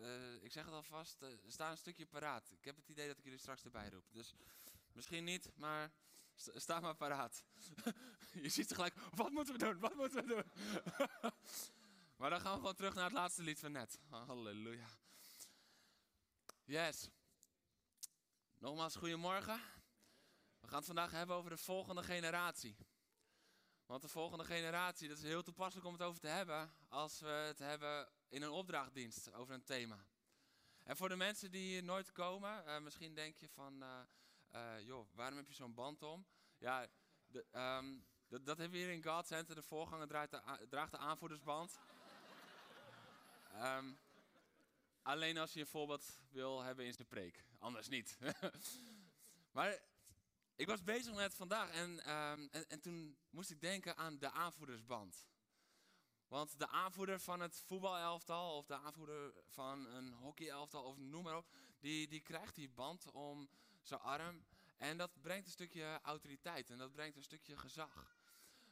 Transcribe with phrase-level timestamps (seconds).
[0.00, 2.50] Eh, ik zeg het alvast, eh, sta een stukje paraat.
[2.50, 4.04] Ik heb het idee dat ik jullie straks erbij roep.
[4.12, 4.34] Dus
[4.92, 5.92] misschien niet, maar
[6.34, 7.44] sta maar paraat.
[8.42, 10.44] Je ziet tegelijk, wat moeten we doen, wat moeten we doen?
[12.18, 13.98] maar dan gaan we gewoon terug naar het laatste lied van net.
[14.08, 14.88] Halleluja.
[16.64, 17.08] Yes.
[18.58, 19.60] Nogmaals, goedemorgen.
[20.60, 22.76] We gaan het vandaag hebben over de volgende generatie.
[23.86, 27.28] Want de volgende generatie, dat is heel toepasselijk om het over te hebben als we
[27.28, 30.06] het hebben in een opdrachtdienst over een thema.
[30.82, 34.00] En voor de mensen die hier nooit komen, eh, misschien denk je van, eh,
[34.50, 36.26] eh, joh, waarom heb je zo'n band om?
[36.58, 36.86] Ja,
[37.26, 39.54] de, ehm, dat, dat hebben we hier in God Center.
[39.54, 40.06] De voorganger
[40.68, 41.78] draagt de aanvoerdersband.
[43.52, 43.92] Ehm,
[45.06, 47.44] Alleen als je een voorbeeld wil hebben in zijn preek.
[47.58, 48.18] Anders niet.
[49.56, 49.78] maar
[50.56, 54.30] ik was bezig met vandaag en, ehm, en, en toen moest ik denken aan de
[54.30, 55.24] aanvoerdersband.
[56.28, 61.36] Want de aanvoerder van het voetbalelftal of de aanvoerder van een hockeyelftal of noem maar
[61.36, 61.48] op,
[61.80, 63.48] die, die krijgt die band om
[63.82, 64.44] zijn arm.
[64.76, 68.16] En dat brengt een stukje autoriteit en dat brengt een stukje gezag.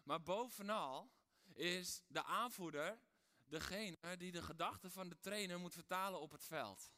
[0.02, 1.10] Maar bovenal
[1.52, 2.98] is de aanvoerder
[3.44, 6.90] degene die de gedachten van de trainer moet vertalen op het veld.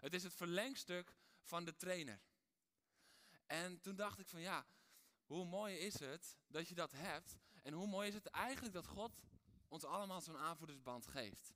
[0.00, 2.20] Het is het verlengstuk van de trainer.
[3.46, 4.66] En toen dacht ik van ja,
[5.24, 7.36] hoe mooi is het dat je dat hebt.
[7.62, 9.12] En hoe mooi is het eigenlijk dat God
[9.72, 11.54] ons allemaal zo'n aanvoerdersband geeft.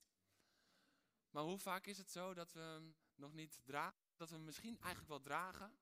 [1.30, 3.98] Maar hoe vaak is het zo dat we nog niet dragen?
[4.17, 5.79] Dat we misschien eigenlijk wel dragen,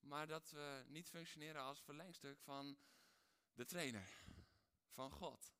[0.00, 2.78] maar dat we niet functioneren als verlengstuk van
[3.54, 4.24] de trainer,
[4.88, 5.52] van God.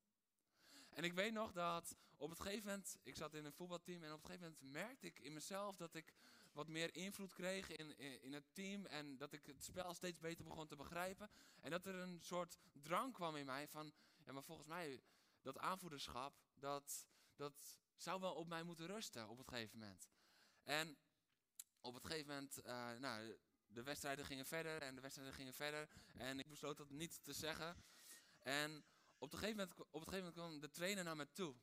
[0.91, 4.13] En ik weet nog dat op het gegeven moment, ik zat in een voetbalteam en
[4.13, 6.15] op het gegeven moment merkte ik in mezelf dat ik
[6.53, 10.19] wat meer invloed kreeg in, in, in het team en dat ik het spel steeds
[10.19, 11.31] beter begon te begrijpen.
[11.61, 13.93] En dat er een soort drang kwam in mij van,
[14.25, 15.03] ja maar volgens mij,
[15.43, 17.07] dat aanvoederschap, dat,
[17.37, 20.11] dat zou wel op mij moeten rusten op het gegeven moment.
[20.63, 20.99] En
[21.81, 25.89] op het gegeven moment, eh, nou, de wedstrijden gingen verder en de wedstrijden gingen verder
[26.15, 27.85] en ik besloot dat niet te zeggen.
[28.39, 28.85] En
[29.19, 31.57] op, gegeven moment, op het gegeven moment kwam de trainer naar me toe.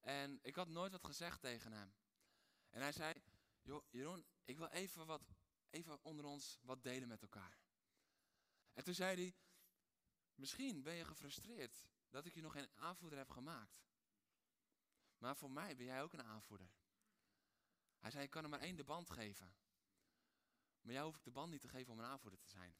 [0.00, 1.94] En ik had nooit wat gezegd tegen hem.
[2.70, 3.14] En hij zei,
[3.62, 5.22] joh Jeroen, ik wil even, wat,
[5.70, 7.58] even onder ons wat delen met elkaar.
[8.72, 9.34] En toen zei hij,
[10.34, 13.82] misschien ben je gefrustreerd dat ik je nog geen aanvoerder heb gemaakt.
[15.18, 16.70] Maar voor mij ben jij ook een aanvoerder.
[17.98, 19.54] Hij zei, ik kan er maar één de band geven.
[20.80, 22.76] Maar jou hoef ik de band niet te geven om een aanvoerder te zijn.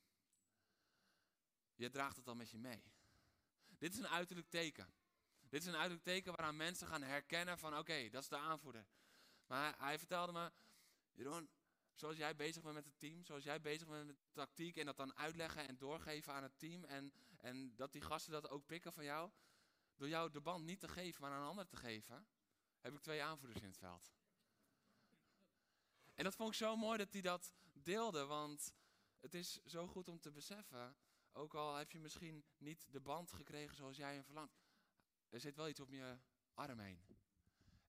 [1.74, 2.92] Je draagt het al met je mee.
[3.78, 4.94] Dit is een uiterlijk teken.
[5.40, 8.86] Dit is een uiterlijk teken waaraan mensen gaan herkennen van oké, dat is de aanvoerder.
[9.46, 10.52] Maar hij, hij vertelde me,
[11.12, 11.50] Jeroen,
[11.94, 14.86] zoals jij bezig bent met het team, zoals jij bezig bent met de tactiek en
[14.86, 18.66] dat dan uitleggen en doorgeven aan het team en, en dat die gasten dat ook
[18.66, 19.30] pikken van jou,
[19.96, 22.26] door jou de band niet te geven, maar aan een ander te geven,
[22.80, 24.12] heb ik twee aanvoerders in het veld.
[26.14, 28.74] En dat vond ik zo mooi dat hij dat deelde, want
[29.20, 30.96] het is zo goed om te beseffen,
[31.32, 34.62] ook al heb je misschien niet de band gekregen zoals jij hem verlangt,
[35.28, 36.18] er zit wel iets om je
[36.54, 37.21] arm heen.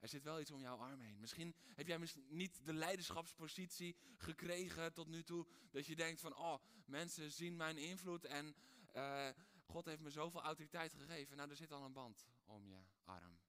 [0.04, 1.20] Er zit wel iets om jouw arm heen.
[1.20, 5.48] Misschien heb jij niet de leiderschapspositie gekregen tot nu toe.
[5.72, 8.56] Dat je denkt van, oh, mensen zien mijn invloed en
[8.92, 9.30] eh,
[9.66, 11.38] God heeft me zoveel autoriteit gegeven.
[11.38, 13.40] Nou, er zit al een band om je arm.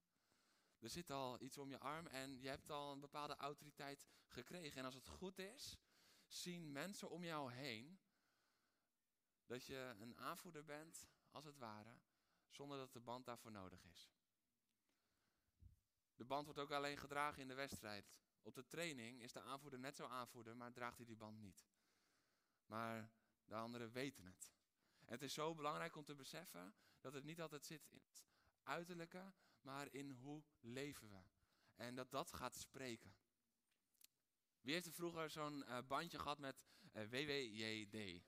[0.78, 4.78] Er zit al iets om je arm en je hebt al een bepaalde autoriteit gekregen.
[4.78, 5.78] En als het goed is,
[6.26, 7.98] zien mensen om jou heen
[9.46, 11.98] dat je een aanvoerder bent, als het ware,
[12.48, 14.13] zonder dat de band daarvoor nodig is.
[16.16, 18.12] De band wordt ook alleen gedragen in de wedstrijd.
[18.42, 21.64] Op de training is de aanvoerder net zo aanvoerder, maar draagt hij die band niet.
[22.66, 23.10] Maar
[23.44, 24.52] de anderen weten het.
[25.04, 28.24] En het is zo belangrijk om te beseffen dat het niet altijd zit in het
[28.62, 31.22] uiterlijke, maar in hoe leven we.
[31.74, 33.14] En dat dat gaat spreken.
[34.60, 38.22] Wie heeft er vroeger zo'n eh, bandje gehad met eh, WWJD?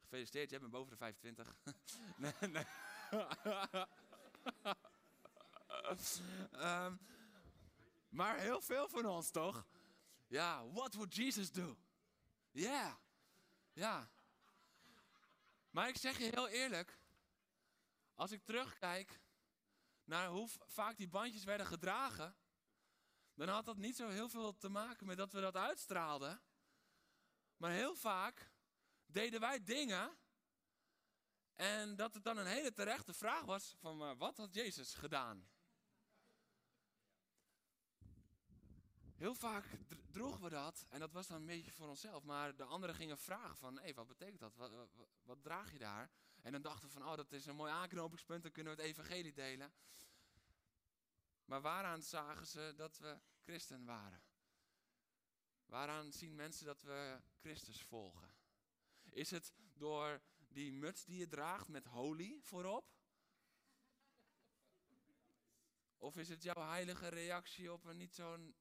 [0.00, 1.56] Gefeliciteerd, jij bent boven de 25.
[2.16, 2.64] nee, nee.
[6.52, 6.96] Ehm,
[8.08, 9.66] maar heel veel van ons toch?
[10.26, 11.76] Ja, what would Jesus do?
[12.50, 12.98] Ja.
[13.72, 14.10] Ja.
[15.70, 16.98] Maar ik zeg je heel eerlijk,
[18.14, 19.20] als ik terugkijk
[20.04, 22.36] naar hoe vaak die bandjes werden gedragen,
[23.34, 26.42] dan had dat niet zo heel veel te maken met dat we dat uitstraalden.
[27.56, 28.50] Maar heel vaak
[29.06, 30.18] deden wij dingen
[31.54, 35.48] en dat het dan een hele terechte vraag was van wat had Jezus gedaan?
[39.14, 39.64] Heel vaak
[40.10, 42.22] droegen we dat en dat was dan een beetje voor onszelf.
[42.24, 44.56] Maar de anderen gingen vragen van, hé, wat betekent dat?
[44.56, 44.88] Wat, wat,
[45.22, 46.10] wat, draag je daar?
[46.42, 48.90] En dan dachten we van, oh, dat is een mooi aanknopingspunt, dan kunnen we het
[48.90, 49.72] evangelie delen.
[51.44, 54.22] Maar waaraan zagen ze dat we christen waren?
[55.66, 58.34] Waaraan zien mensen dat we Christus volgen?
[59.10, 62.92] Is het door die muts die je draagt met holy voorop?
[65.96, 68.54] Of is het jouw heilige reactie op een niet zo'n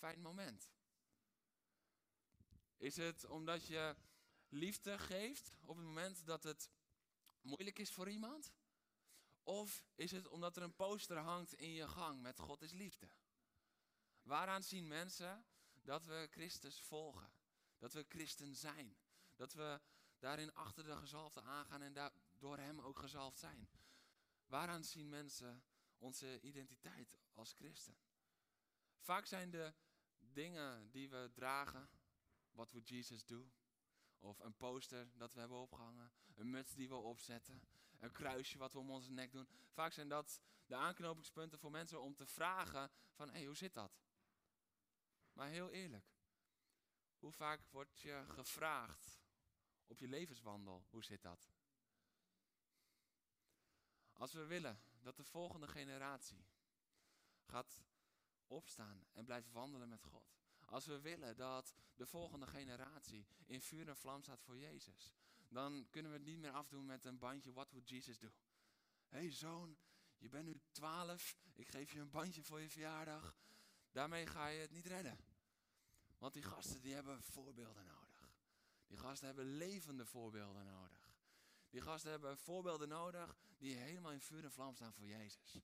[0.00, 0.72] fijn moment?
[2.76, 3.96] Is het omdat je
[4.48, 6.70] liefde geeft op het moment dat het
[7.40, 8.52] moeilijk is voor iemand?
[9.42, 13.08] Of is het omdat er een poster hangt in je gang met God is liefde?
[14.22, 15.46] Waaraan zien mensen
[15.82, 17.32] dat we Christus volgen?
[17.78, 18.96] Dat we christen zijn?
[19.36, 19.80] Dat we
[20.18, 23.70] daarin achter de gezalfde aangaan en door hem ook gezalfd zijn?
[24.46, 25.64] Waaraan zien mensen
[25.98, 27.98] onze identiteit als christen?
[29.00, 29.74] Vaak zijn de
[30.32, 31.88] dingen die we dragen,
[32.50, 33.50] wat would Jesus do?
[34.18, 37.62] Of een poster dat we hebben opgehangen, een muts die we opzetten,
[37.98, 39.48] een kruisje wat we om onze nek doen.
[39.70, 43.74] Vaak zijn dat de aanknopingspunten voor mensen om te vragen van, hé, hey, hoe zit
[43.74, 44.02] dat?
[45.32, 46.06] Maar heel eerlijk,
[47.18, 49.20] hoe vaak word je gevraagd
[49.86, 51.52] op je levenswandel, hoe zit dat?
[54.12, 56.44] Als we willen dat de volgende generatie
[57.42, 57.82] gaat
[58.50, 60.32] opstaan en blijft wandelen met God.
[60.64, 65.14] Als we willen dat de volgende generatie in vuur en vlam staat voor Jezus,
[65.48, 68.28] dan kunnen we het niet meer afdoen met een bandje What would Jesus do?
[69.08, 69.76] Hé hey zoon,
[70.18, 73.36] je bent nu twaalf, ik geef je een bandje voor je verjaardag.
[73.92, 75.18] Daarmee ga je het niet redden.
[76.18, 78.30] Want die gasten die hebben voorbeelden nodig.
[78.86, 81.14] Die gasten hebben levende voorbeelden nodig.
[81.70, 85.60] Die gasten hebben voorbeelden nodig die helemaal in vuur en vlam staan voor Jezus.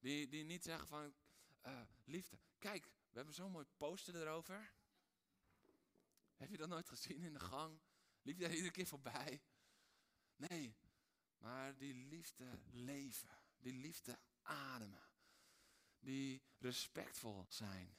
[0.00, 1.14] Die, die niet zeggen van,
[1.68, 4.72] uh, liefde, kijk, we hebben zo'n mooi poster erover.
[6.36, 7.80] Heb je dat nooit gezien in de gang?
[8.22, 9.42] Liep je daar iedere keer voorbij?
[10.36, 10.76] Nee,
[11.38, 15.02] maar die liefde leven, die liefde ademen,
[16.00, 17.96] die respectvol zijn,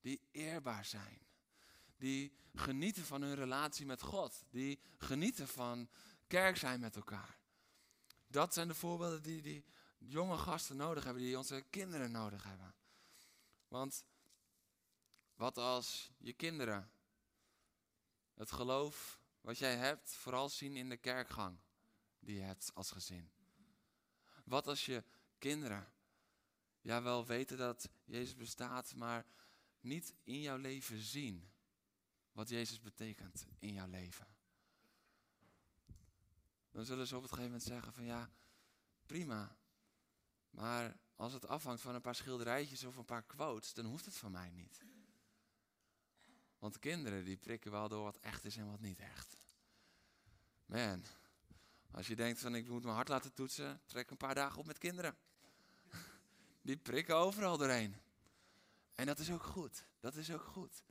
[0.00, 1.18] die eerbaar zijn,
[1.96, 5.88] die genieten van hun relatie met God, die genieten van
[6.26, 7.38] kerk zijn met elkaar.
[8.26, 9.64] Dat zijn de voorbeelden die die
[9.98, 12.74] jonge gasten nodig hebben, die onze kinderen nodig hebben.
[13.70, 14.04] Want
[15.34, 16.92] wat als je kinderen
[18.34, 21.58] het geloof wat jij hebt vooral zien in de kerkgang
[22.18, 23.30] die je hebt als gezin?
[24.44, 25.04] Wat als je
[25.38, 25.92] kinderen
[26.80, 29.26] ja wel weten dat Jezus bestaat, maar
[29.80, 31.50] niet in jouw leven zien
[32.32, 34.26] wat Jezus betekent in jouw leven?
[36.70, 38.30] Dan zullen ze op het gegeven moment zeggen van ja,
[39.06, 39.56] prima,
[40.50, 44.16] maar als het afhangt van een paar schilderijtjes of een paar quotes, dan hoeft het
[44.16, 44.80] van mij niet.
[46.58, 49.36] Want kinderen die prikken wel door wat echt is en wat niet echt.
[50.66, 51.04] Man,
[51.90, 54.66] als je denkt van ik moet mijn hart laten toetsen, trek een paar dagen op
[54.66, 55.16] met kinderen.
[56.62, 57.96] Die prikken overal doorheen.
[58.94, 59.84] En dat is ook goed.
[60.00, 60.82] Dat is ook goed.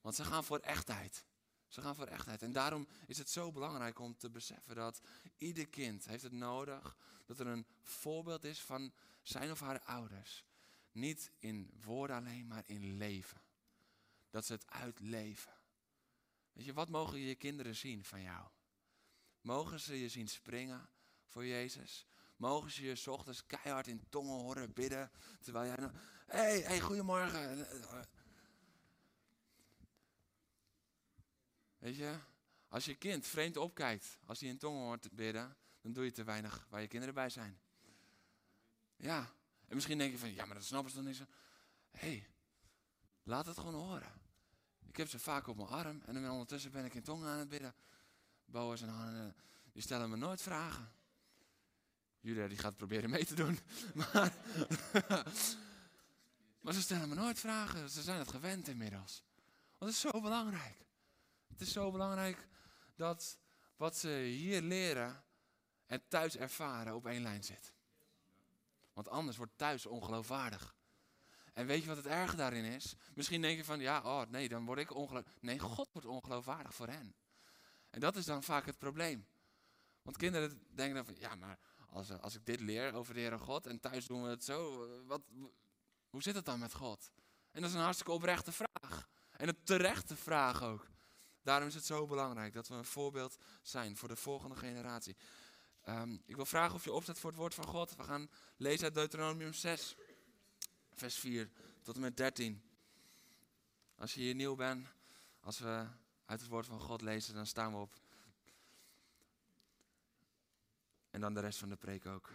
[0.00, 1.24] Want ze gaan voor echtheid.
[1.66, 2.42] Ze gaan voor echtheid.
[2.42, 5.00] En daarom is het zo belangrijk om te beseffen dat
[5.36, 6.96] ieder kind heeft het nodig
[7.26, 8.92] dat er een voorbeeld is van
[9.28, 10.44] zijn of haar ouders.
[10.92, 13.40] Niet in woorden alleen, maar in leven.
[14.30, 15.52] Dat ze het uitleven.
[16.52, 18.48] Weet je, wat mogen je kinderen zien van jou?
[19.40, 20.88] Mogen ze je zien springen
[21.26, 22.06] voor Jezus?
[22.36, 25.90] Mogen ze je ochtends keihard in tongen horen bidden, terwijl jij.
[26.26, 27.66] Hé, hey, hey, goedemorgen.
[31.78, 32.18] Weet je,
[32.68, 36.24] als je kind vreemd opkijkt, als hij in tongen hoort bidden, dan doe je te
[36.24, 37.60] weinig waar je kinderen bij zijn.
[38.98, 39.32] Ja,
[39.68, 41.24] en misschien denk je van, ja, maar dat snappen ze dan niet zo.
[41.90, 42.28] Hé, hey,
[43.22, 44.12] laat het gewoon horen.
[44.86, 47.38] Ik heb ze vaak op mijn arm en dan ondertussen ben ik in tongen aan
[47.38, 47.74] het bidden.
[48.44, 49.34] Boas en Hanne,
[49.72, 50.92] die stellen me nooit vragen.
[52.20, 53.58] Julia die gaat proberen mee te doen.
[53.94, 54.32] Maar,
[56.62, 57.90] maar ze stellen me nooit vragen.
[57.90, 59.22] Ze zijn het gewend inmiddels.
[59.78, 60.86] Want het is zo belangrijk.
[61.46, 62.48] Het is zo belangrijk
[62.94, 63.38] dat
[63.76, 65.24] wat ze hier leren
[65.86, 67.72] en thuis ervaren op één lijn zit.
[68.98, 70.76] Want anders wordt thuis ongeloofwaardig.
[71.52, 72.94] En weet je wat het erge daarin is?
[73.14, 75.42] Misschien denk je van, ja, oh nee, dan word ik ongeloofwaardig.
[75.42, 77.14] Nee, God wordt ongeloofwaardig voor hen.
[77.90, 79.26] En dat is dan vaak het probleem.
[80.02, 83.38] Want kinderen denken dan van, ja, maar als, als ik dit leer over de Heere
[83.38, 85.22] God en thuis doen we het zo, wat,
[86.10, 87.10] hoe zit het dan met God?
[87.50, 89.08] En dat is een hartstikke oprechte vraag.
[89.30, 90.90] En een terechte vraag ook.
[91.42, 95.16] Daarom is het zo belangrijk dat we een voorbeeld zijn voor de volgende generatie.
[95.88, 97.96] Ehm, ik wil vragen of je opzet voor het woord van God.
[97.96, 99.96] We gaan lezen uit Deuteronomium 6,
[100.92, 101.50] vers 4
[101.82, 102.62] tot en met 13.
[103.96, 104.88] Als je hier nieuw bent,
[105.40, 105.86] als we
[106.24, 108.00] uit het woord van God lezen, dan staan we op.
[111.10, 112.30] En dan de rest van de preek ook.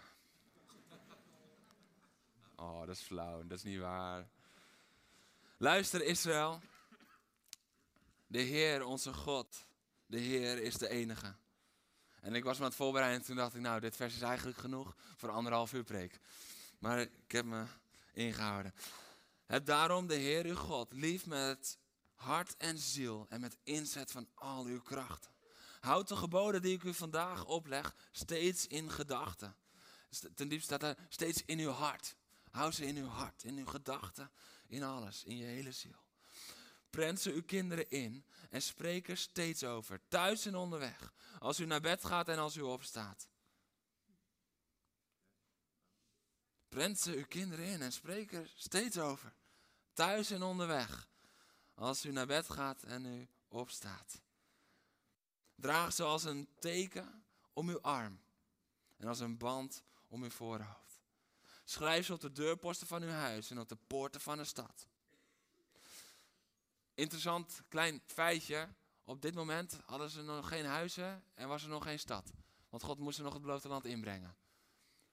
[2.56, 4.28] Oh, dat is flauw, dat is niet waar.
[5.56, 6.60] Luister Israël.
[8.26, 9.66] De Heer, onze God,
[10.06, 11.42] de Heer is de enige.
[12.24, 14.20] En ik was me aan het voorbereiden en toen dacht ik, nou, dit vers is
[14.20, 16.20] eigenlijk genoeg voor anderhalf uur preek.
[16.78, 17.64] Maar ik heb me
[18.12, 18.74] ingehouden.
[19.46, 21.78] Heb daarom de Heer uw God lief met
[22.14, 25.28] hart en ziel en met inzet van al uw kracht.
[25.80, 29.56] Houd de geboden die ik u vandaag opleg steeds in gedachten.
[30.34, 32.16] Ten diepste staat er steeds in uw hart.
[32.50, 34.30] Hou ze in uw hart, in uw gedachten,
[34.66, 36.04] in alles, in je hele ziel.
[36.90, 41.64] Prent ze uw kinderen in en spreek er steeds over, thuis en onderweg, als u
[41.64, 43.28] naar bed gaat en als u opstaat.
[46.68, 49.34] Prent ze uw kinderen in en spreek er steeds over,
[49.92, 51.08] thuis en onderweg,
[51.74, 54.20] als u naar bed gaat en u opstaat.
[55.54, 58.20] Draag ze als een teken om uw arm
[58.96, 61.02] en als een band om uw voorhoofd.
[61.64, 64.86] Schrijf ze op de deurposten van uw huis en op de poorten van de stad.
[66.94, 68.68] Interessant klein feitje.
[69.04, 72.32] Op dit moment hadden ze nog geen huizen en was er nog geen stad.
[72.68, 74.36] Want God moest er nog het beloofde land inbrengen.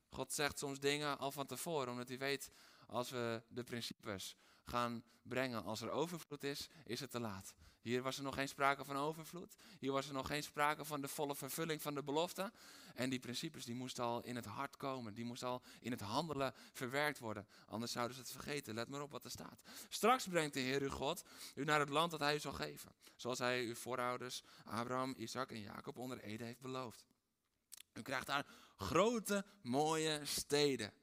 [0.10, 2.52] God zegt soms dingen al van tevoren, omdat hij weet,
[2.88, 7.54] als we de principes gaan brengen als er overvloed is, is het te laat.
[7.82, 9.56] Hier was er nog geen sprake van overvloed.
[9.80, 12.52] Hier was er nog geen sprake van de volle vervulling van de belofte.
[12.96, 15.14] En die principes die moesten al in het hart komen.
[15.14, 17.48] Die moesten al in het handelen verwerkt worden.
[17.66, 18.74] Anders zouden ze het vergeten.
[18.74, 19.62] Let maar op wat er staat.
[19.90, 21.24] Straks brengt de Heer uw God
[21.56, 22.92] u naar het land dat hij u zal geven.
[23.16, 27.06] Zoals hij uw voorouders Abraham, Isaac en Jacob onder Ede heeft beloofd.
[27.94, 28.46] U krijgt daar
[28.78, 30.94] grote, mooie steden.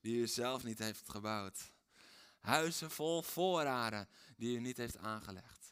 [0.00, 1.72] Die u zelf niet heeft gebouwd.
[2.44, 5.64] Huizen vol voorraden die u niet heeft aangelegd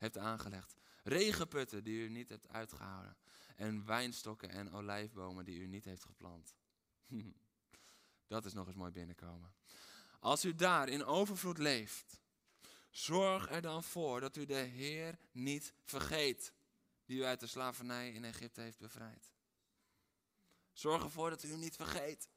[0.00, 0.74] hebt aangelegd.
[1.02, 3.16] Regenputten die u niet hebt uitgehouden.
[3.56, 6.54] En wijnstokken en olijfbomen die u niet heeft geplant.
[8.26, 9.54] Dat is nog eens mooi binnenkomen.
[10.20, 12.20] Als u daar in overvloed leeft,
[12.90, 16.52] zorg er dan voor dat u de Heer niet vergeet,
[17.04, 19.32] die u uit de slavernij in Egypte heeft bevrijd.
[20.72, 22.28] Zorg ervoor dat u hem niet vergeet.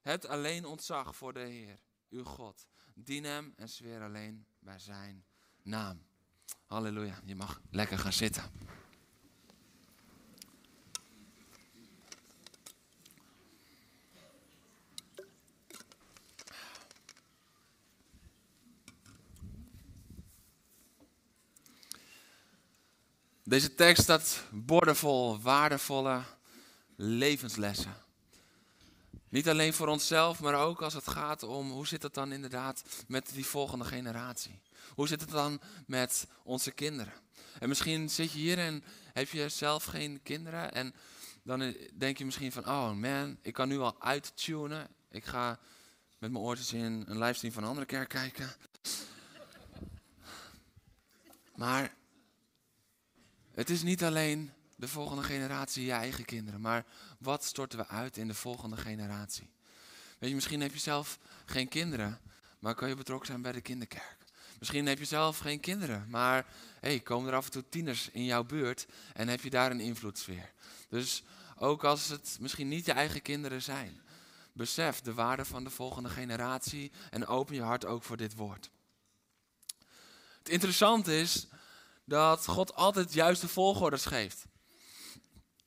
[0.00, 2.66] Het alleen ontzag voor de Heer, uw God.
[2.94, 5.24] Dien hem en zweer alleen bij zijn
[5.62, 6.02] naam.
[6.66, 8.42] Halleluja, je mag lekker gaan zitten.
[23.42, 26.22] Deze tekst staat bordevol waardevolle
[26.96, 27.94] levenslessen.
[29.34, 32.84] Niet alleen voor onszelf, maar ook als het gaat om hoe zit het dan inderdaad
[33.08, 34.60] met die volgende generatie.
[34.94, 37.12] Hoe zit het dan met onze kinderen?
[37.58, 40.72] En misschien zit je hier en heb je zelf geen kinderen.
[40.72, 40.94] En
[41.42, 44.88] dan denk je misschien van, oh man, ik kan nu al uittunen.
[45.10, 45.58] Ik ga
[46.18, 48.52] met mijn oortjes in een livestream van een andere kerk kijken.
[51.54, 51.94] Maar
[53.54, 56.60] het is niet alleen de volgende generatie, je eigen kinderen.
[56.60, 56.84] Maar
[57.18, 59.50] wat storten we uit in de volgende generatie?
[60.18, 62.20] Weet je, misschien heb je zelf geen kinderen,
[62.58, 64.16] maar kan je betrokken zijn bij de kinderkerk.
[64.58, 66.46] Misschien heb je zelf geen kinderen, maar
[66.80, 69.80] hey, komen er af en toe tieners in jouw buurt en heb je daar een
[69.80, 70.52] invloedssfeer.
[70.88, 71.22] Dus
[71.58, 74.02] ook als het misschien niet je eigen kinderen zijn,
[74.52, 78.70] besef de waarde van de volgende generatie en open je hart ook voor dit woord.
[80.38, 81.46] Het interessante is
[82.04, 84.46] dat God altijd juiste volgorders geeft.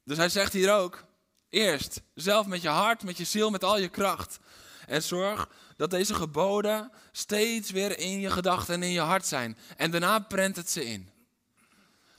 [0.08, 1.04] Dus hij zegt hier ook,
[1.50, 4.40] eerst zelf met je hart, met je ziel, met al je kracht.
[4.86, 9.58] En zorg dat deze geboden steeds weer in je gedachten en in je hart zijn.
[9.78, 11.10] En daarna prent het ze in.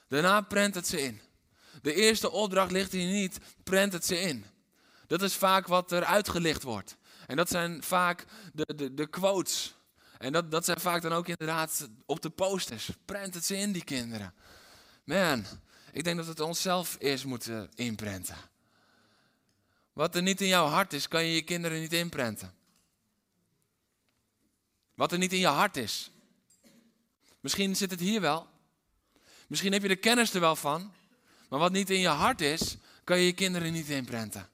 [0.09, 1.21] Daarna prent het ze in.
[1.83, 4.45] De eerste opdracht ligt hier niet, prent het ze in.
[5.07, 6.97] Dat is vaak wat er uitgelicht wordt.
[7.27, 9.75] En dat zijn vaak de, de, de quotes.
[10.19, 12.91] En dat, dat zijn vaak dan ook inderdaad op de posters.
[13.05, 14.35] Prent het ze in, die kinderen.
[15.05, 15.45] Man,
[15.99, 18.37] ik denk dat we het onszelf eerst moeten inprenten.
[19.93, 22.55] Wat er niet in jouw hart is, kan je je kinderen niet inprenten.
[24.95, 26.11] Wat er niet in je hart is.
[27.41, 28.47] Misschien zit het hier wel.
[29.47, 30.93] Misschien heb je de kennis er wel van.
[31.49, 34.49] Maar wat niet in je hart is, kan je je kinderen niet inprenten.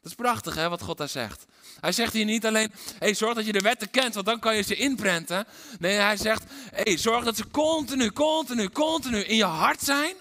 [0.00, 1.44] Dat is prachtig hè, wat God daar zegt.
[1.80, 4.56] Hij zegt hier niet alleen, hey, zorg dat je de wetten kent, want dan kan
[4.56, 5.46] je ze inprenten.
[5.78, 10.16] Nee, hij zegt, hey, zorg dat ze continu, continu, continu in je hart zijn.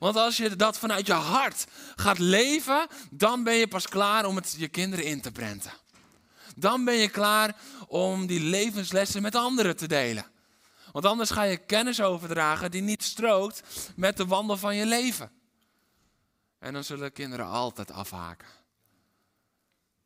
[0.00, 1.66] Want als je dat vanuit je hart
[1.96, 5.72] gaat leven, dan ben je pas klaar om het je kinderen in te prenten.
[6.56, 10.24] Dan ben je klaar om die levenslessen met anderen te delen.
[10.92, 13.62] Want anders ga je kennis overdragen die niet strookt
[13.96, 15.32] met de wandel van je leven.
[16.58, 18.48] En dan zullen kinderen altijd afhaken.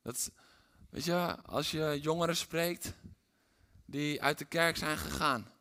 [0.02, 0.30] Dat,
[0.90, 2.92] weet je, als je jongeren spreekt
[3.86, 5.52] die uit de kerk zijn gegaan,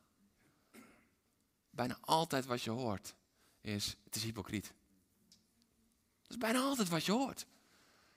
[1.69, 3.15] bijna altijd wat je hoort
[3.63, 4.73] is, het is hypocriet.
[6.21, 7.45] Dat is bijna altijd wat je hoort.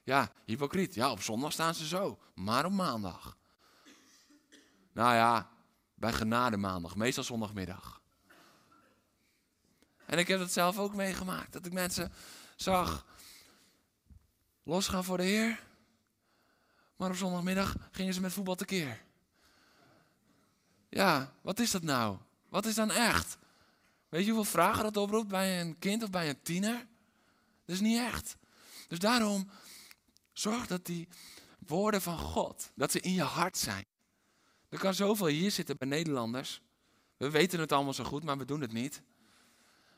[0.03, 0.95] Ja, hypocriet.
[0.95, 3.37] Ja, op zondag staan ze zo, maar op maandag.
[4.93, 5.51] Nou ja,
[5.95, 8.01] bij genade maandag, meestal zondagmiddag.
[10.07, 12.13] En ik heb het zelf ook meegemaakt, dat ik mensen
[12.57, 13.07] zag
[14.63, 15.65] losgaan voor de Heer.
[16.97, 19.03] Maar op zondagmiddag gingen ze met voetbal tekeer.
[20.89, 22.19] Ja, wat is dat nou?
[22.49, 23.39] Wat is dan echt?
[24.17, 26.87] Weet je hoeveel vragen dat oproept bij een kind of bij een tiener?
[27.65, 28.37] Dat is niet echt.
[28.89, 29.51] Dus daarom
[30.33, 31.09] zorg dat die
[31.67, 33.85] woorden van God, dat ze in je hart zijn.
[34.69, 36.61] Er kan zoveel hier zitten bij Nederlanders.
[37.17, 39.03] We weten het allemaal zo goed, maar we doen het niet.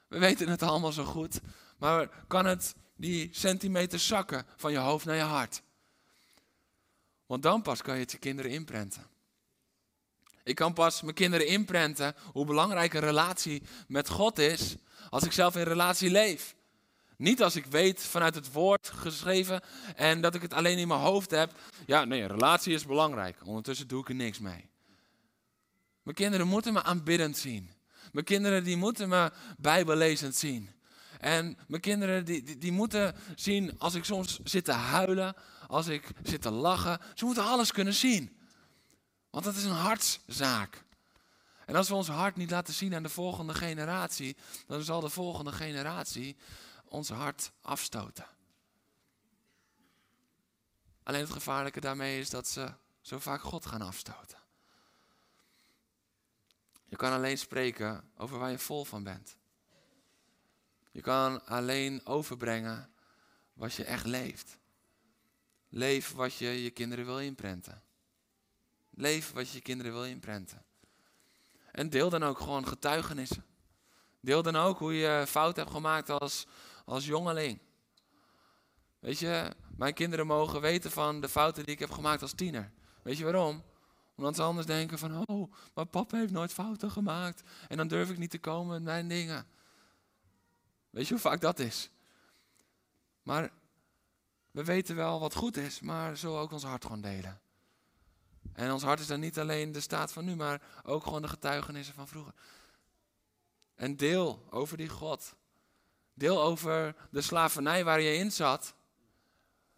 [0.09, 1.41] We weten het allemaal zo goed,
[1.77, 5.63] maar kan het die centimeter zakken van je hoofd naar je hart?
[7.27, 9.07] Want dan pas kan je het je kinderen inprenten.
[10.49, 14.77] Ik kan pas mijn kinderen inprenten hoe belangrijk een relatie met God is
[15.11, 16.55] als ik zelf in relatie leef.
[17.17, 19.61] Niet als ik weet vanuit het woord geschreven
[19.97, 21.53] en dat ik het alleen in mijn hoofd heb.
[21.87, 23.37] Ja, nee, relatie is belangrijk.
[23.45, 24.69] Ondertussen doe ik er niks mee.
[26.03, 27.71] Mijn kinderen moeten me aanbiddend zien.
[28.13, 30.71] Mijn kinderen die moeten me bijbellezend zien.
[31.19, 35.35] En mijn kinderen die, die, die, moeten zien als ik soms zit te huilen,
[35.67, 36.99] als ik zit te lachen.
[37.15, 38.38] Ze moeten alles kunnen zien.
[39.39, 40.85] Want dat is een hartszaak.
[41.67, 45.09] En als we ons hart niet laten zien aan de volgende generatie, dan zal de
[45.09, 46.37] volgende generatie
[46.85, 48.27] ons hart afstoten.
[51.03, 54.39] Alleen het gevaarlijke daarmee is dat ze zo vaak God gaan afstoten.
[56.85, 59.37] Je kan alleen spreken over waar je vol van bent.
[60.91, 62.91] Je kan alleen overbrengen
[63.53, 64.59] wat je echt leeft.
[65.69, 67.83] Leef wat je je kinderen wil inprenten.
[68.99, 70.65] Leef wat je je kinderen wil inprenten.
[71.73, 73.45] En deel dan ook gewoon getuigenissen.
[74.21, 76.47] Deel dan ook hoe je fout hebt gemaakt als,
[76.85, 77.59] als jongeling.
[78.99, 82.73] Weet je, mijn kinderen mogen weten van de fouten die ik heb gemaakt als tiener.
[83.03, 83.63] Weet je waarom?
[84.17, 87.43] Omdat ze anders denken van, oh, maar papa heeft nooit fouten gemaakt.
[87.69, 89.47] En dan durf ik niet te komen met mijn dingen.
[90.91, 91.91] Weet je hoe vaak dat is?
[93.23, 93.51] Maar
[94.51, 97.41] we weten wel wat goed is, maar zullen ook ons hart gewoon delen.
[98.53, 101.29] En ons hart is dan niet alleen de staat van nu, maar ook gewoon de
[101.29, 102.33] getuigenissen van vroeger.
[103.75, 105.35] En deel over die God.
[106.15, 108.75] Deel over de slavernij waar je in zat.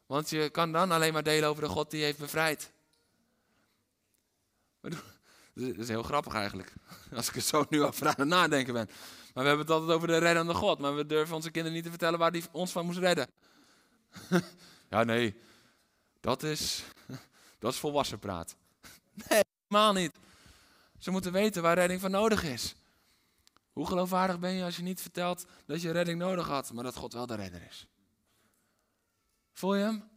[0.07, 2.73] Want je kan dan alleen maar delen over de God die heeft bevrijd.
[4.81, 4.93] Dat
[5.77, 6.73] is heel grappig eigenlijk.
[7.17, 8.87] Als ik er zo nu over aan het nadenken ben.
[9.35, 10.79] Maar we hebben het altijd over de reddende God.
[10.79, 13.29] Maar we durven onze kinderen niet te vertellen waar die ons van moest redden.
[14.91, 15.41] ja, nee.
[16.21, 16.85] Dat is,
[17.59, 18.57] dat is volwassen praat.
[19.13, 20.13] Nee, helemaal niet.
[20.99, 22.75] Ze moeten weten waar redding van nodig is.
[23.73, 26.97] Hoe geloofwaardig ben je als je niet vertelt dat je redding nodig had, maar dat
[26.97, 27.87] God wel de redder is?
[29.53, 30.11] Voel je hem?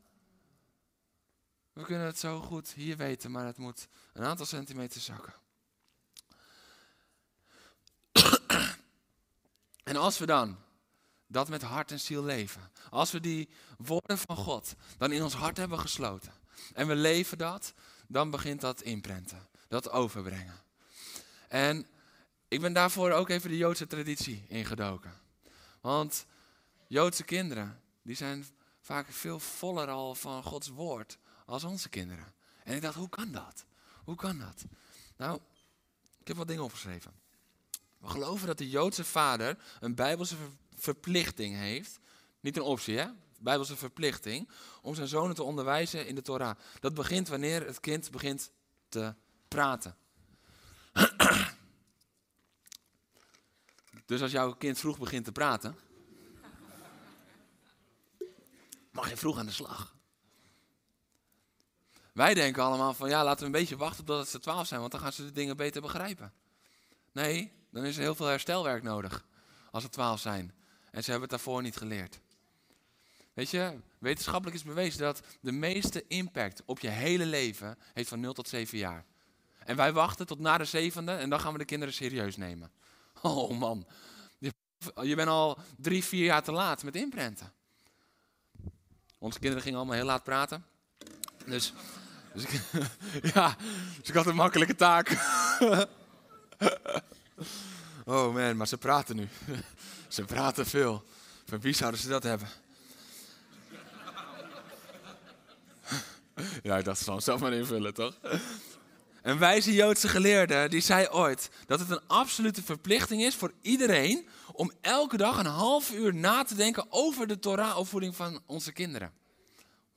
[1.74, 5.34] We kunnen het zo goed hier weten, maar het moet een aantal centimeter zakken.
[9.84, 10.58] En als we dan
[11.28, 15.34] dat met hart en ziel leven, als we die woorden van God dan in ons
[15.34, 16.34] hart hebben gesloten
[16.74, 17.74] en we leven dat,
[18.14, 20.62] dan begint dat inprenten, dat overbrengen.
[21.48, 21.88] En
[22.48, 25.14] ik ben daarvoor ook even de Joodse traditie ingedoken.
[25.82, 26.26] Want
[26.88, 28.46] Joodse kinderen, die zijn
[28.82, 32.34] vaak veel voller al van Gods woord als onze kinderen.
[32.64, 33.66] En ik dacht, hoe kan dat?
[34.04, 34.66] Hoe kan dat?
[35.18, 35.40] Nou,
[36.20, 37.12] ik heb wat dingen opgeschreven.
[37.98, 40.36] We geloven dat de Joodse vader een bijbelse
[40.76, 42.00] verplichting heeft.
[42.40, 43.08] Niet een optie, hè?
[43.44, 44.50] Bijbelse verplichting.
[44.82, 46.58] Om zijn zonen te onderwijzen in de Torah.
[46.80, 48.52] Dat begint wanneer het kind begint
[48.90, 49.14] te
[49.48, 49.96] praten.
[54.06, 55.76] dus als jouw kind vroeg begint te praten.
[58.92, 59.96] mag je vroeg aan de slag.
[62.14, 64.92] Wij denken allemaal van ja, laten we een beetje wachten totdat ze twaalf zijn, want
[64.92, 66.34] dan gaan ze de dingen beter begrijpen.
[67.12, 69.26] Nee, dan is er heel veel herstelwerk nodig
[69.72, 70.54] als ze twaalf zijn.
[70.92, 72.20] En ze hebben het daarvoor niet geleerd.
[73.34, 78.20] Weet je, wetenschappelijk is bewezen dat de meeste impact op je hele leven heeft van
[78.20, 79.06] 0 tot 7 jaar.
[79.66, 82.72] En wij wachten tot na de zevende en dan gaan we de kinderen serieus nemen.
[83.22, 83.86] Oh man,
[85.02, 87.52] je bent al drie, vier jaar te laat met inprenten.
[89.18, 90.66] Onze kinderen gingen allemaal heel laat praten.
[91.46, 91.74] Dus,
[92.34, 92.62] dus ik,
[93.34, 93.56] ja,
[94.00, 95.10] dus ik had een makkelijke taak.
[98.06, 99.28] Oh man, maar ze praten nu.
[100.08, 101.04] Ze praten veel.
[101.46, 102.48] Van wie zouden ze dat hebben?
[106.64, 108.20] Ja, ik dacht, zal zelf maar invullen, toch?
[109.22, 114.28] Een wijze Joodse geleerde die zei ooit dat het een absolute verplichting is voor iedereen
[114.54, 119.12] om elke dag een half uur na te denken over de Torah-opvoeding van onze kinderen.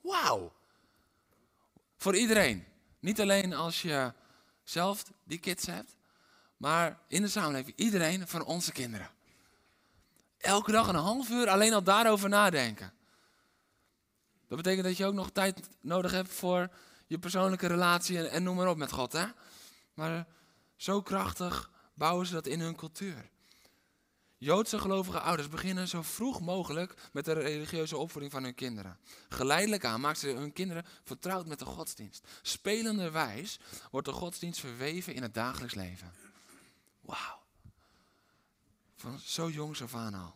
[0.01, 0.53] Wauw!
[1.97, 2.65] Voor iedereen.
[2.99, 4.13] Niet alleen als je
[4.63, 5.95] zelf die kids hebt,
[6.57, 7.77] maar in de samenleving.
[7.77, 9.09] Iedereen van onze kinderen.
[10.37, 12.93] Elke dag een half uur alleen al daarover nadenken.
[14.47, 16.69] Dat betekent dat je ook nog tijd nodig hebt voor
[17.07, 19.11] je persoonlijke relatie en, noem maar op met God.
[19.11, 19.25] Hè?
[19.93, 20.27] Maar
[20.75, 23.29] zo krachtig bouwen ze dat in hun cultuur.
[24.39, 28.99] Joodse gelovige ouders beginnen zo vroeg mogelijk met de religieuze opvoeding van hun kinderen.
[29.29, 32.27] Geleidelijk aan maken ze hun kinderen vertrouwd met de godsdienst.
[32.41, 33.59] Spelenderwijs
[33.91, 36.11] wordt de godsdienst verweven in het dagelijks leven.
[37.01, 37.39] Wauw.
[38.95, 40.35] Van zo jongs af aan al.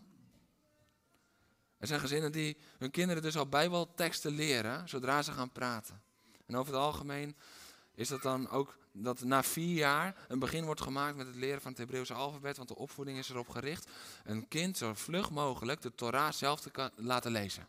[1.81, 6.01] Er zijn gezinnen die hun kinderen dus al bijbelteksten leren zodra ze gaan praten.
[6.45, 7.35] En over het algemeen
[7.95, 11.61] is dat dan ook dat na vier jaar een begin wordt gemaakt met het leren
[11.61, 13.87] van het Hebreeuwse alfabet, want de opvoeding is erop gericht
[14.23, 17.67] een kind zo vlug mogelijk de Torah zelf te laten lezen.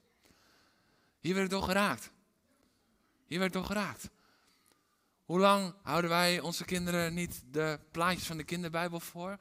[1.20, 2.10] Hier werd ik toch geraakt.
[3.26, 4.10] Hier werd ik toch geraakt.
[5.24, 9.36] Hoe lang houden wij onze kinderen niet de plaatjes van de kinderbijbel voor,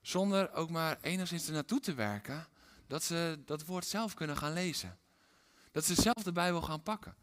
[0.00, 2.46] zonder ook maar enigszins er naartoe te werken,
[2.88, 4.98] dat ze dat woord zelf kunnen gaan lezen.
[5.70, 7.16] Dat ze zelf de Bijbel gaan pakken.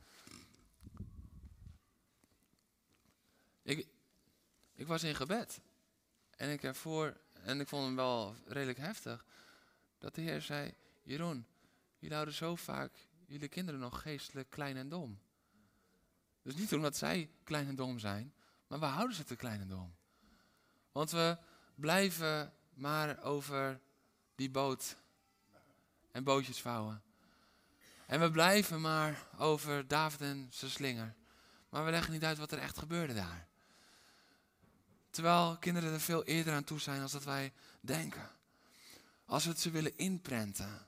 [3.61, 3.87] Ik,
[4.73, 5.61] ik was in gebed.
[6.35, 9.25] En ik ervoor, en ik vond hem wel redelijk heftig,
[9.97, 10.73] dat de Heer zei,
[11.03, 11.45] Jeroen,
[11.97, 15.19] jullie houden zo vaak jullie kinderen nog geestelijk klein en dom.
[16.41, 18.33] Dus niet omdat zij klein en dom zijn,
[18.67, 19.95] maar we houden ze te klein en dom.
[20.91, 21.37] Want we
[21.75, 23.79] blijven maar over
[24.35, 24.97] die boot
[26.15, 27.01] en bootjes vouwen.
[28.05, 31.15] En we blijven maar over David en zijn slinger.
[31.69, 33.47] Maar we leggen niet uit wat er echt gebeurde daar.
[35.09, 38.29] Terwijl kinderen er veel eerder aan toe zijn dan dat wij denken.
[39.25, 40.87] Als we het ze willen inprenten,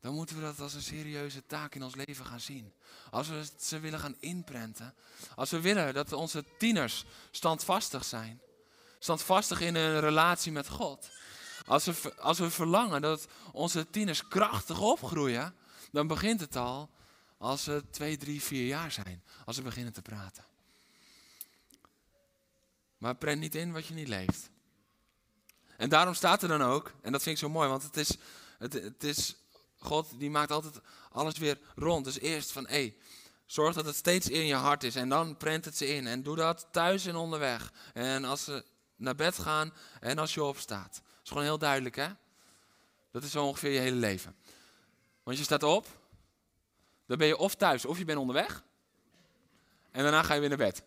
[0.00, 2.72] dan moeten we dat als een serieuze taak in ons leven gaan zien.
[3.10, 4.94] Als we het ze willen gaan inprenten.
[5.34, 8.40] Als we willen dat onze tieners standvastig zijn.
[8.98, 11.10] Standvastig in hun relatie met God.
[11.68, 15.54] Als we, als we verlangen dat onze tieners krachtig opgroeien,
[15.92, 16.90] dan begint het al
[17.38, 19.22] als ze twee, drie, vier jaar zijn.
[19.44, 20.44] Als ze beginnen te praten.
[22.98, 24.50] Maar prent niet in wat je niet leeft.
[25.76, 28.16] En daarom staat er dan ook, en dat vind ik zo mooi, want het is,
[28.58, 29.36] het, het is
[29.78, 32.04] God die maakt altijd alles weer rond.
[32.04, 32.96] Dus eerst van, hé,
[33.46, 34.94] zorg dat het steeds in je hart is.
[34.94, 36.06] En dan prent het ze in.
[36.06, 37.72] En doe dat thuis en onderweg.
[37.94, 38.64] En als ze
[38.96, 41.02] naar bed gaan en als je opstaat.
[41.28, 42.08] Is gewoon heel duidelijk, hè?
[43.10, 44.36] Dat is zo ongeveer je hele leven.
[45.22, 45.86] Want je staat op,
[47.06, 48.64] dan ben je of thuis of je bent onderweg.
[49.90, 50.82] En daarna ga je weer naar bed.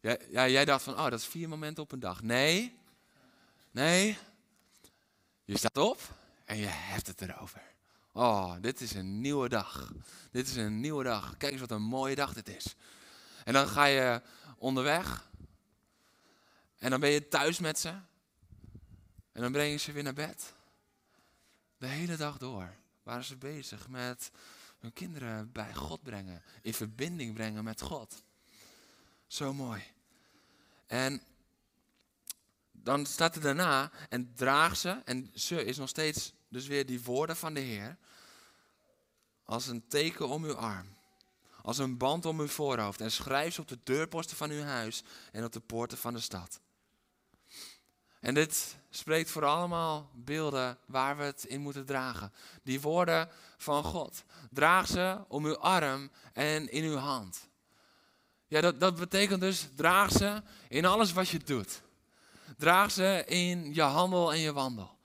[0.00, 2.22] Ja, ja, jij dacht van, oh, dat is vier momenten op een dag.
[2.22, 2.78] Nee,
[3.70, 4.18] nee.
[5.44, 6.00] Je staat op
[6.44, 7.62] en je hebt het erover.
[8.12, 9.92] Oh, dit is een nieuwe dag.
[10.30, 11.36] Dit is een nieuwe dag.
[11.36, 12.74] Kijk eens wat een mooie dag dit is.
[13.44, 14.22] En dan ga je
[14.58, 15.30] onderweg.
[16.78, 17.94] En dan ben je thuis met ze.
[19.34, 20.54] En dan breng je ze weer naar bed.
[21.78, 24.30] De hele dag door waren ze bezig met
[24.78, 26.42] hun kinderen bij God brengen.
[26.62, 28.22] In verbinding brengen met God.
[29.26, 29.82] Zo mooi.
[30.86, 31.22] En
[32.72, 37.02] dan staat er daarna, en draag ze, en ze is nog steeds dus weer die
[37.02, 37.96] woorden van de Heer,
[39.44, 40.96] als een teken om uw arm,
[41.62, 45.02] als een band om uw voorhoofd, en schrijf ze op de deurposten van uw huis
[45.32, 46.60] en op de poorten van de stad.
[48.24, 52.32] En dit spreekt voor allemaal beelden waar we het in moeten dragen.
[52.62, 54.24] Die woorden van God.
[54.50, 57.48] Draag ze om uw arm en in uw hand.
[58.46, 61.82] Ja, dat, dat betekent dus, draag ze in alles wat je doet.
[62.56, 64.98] Draag ze in je handel en je wandel.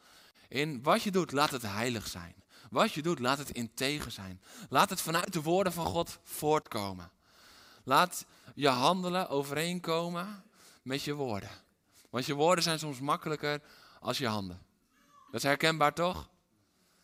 [0.47, 2.35] In wat je doet, laat het heilig zijn.
[2.69, 4.41] Wat je doet, laat het integer zijn.
[4.69, 7.11] Laat het vanuit de woorden van God voortkomen.
[7.83, 10.43] Laat je handelen overeenkomen
[10.81, 11.67] met je woorden.
[12.09, 13.61] Want je woorden zijn soms makkelijker
[13.99, 14.61] als je handen.
[15.25, 16.29] Dat is herkenbaar toch?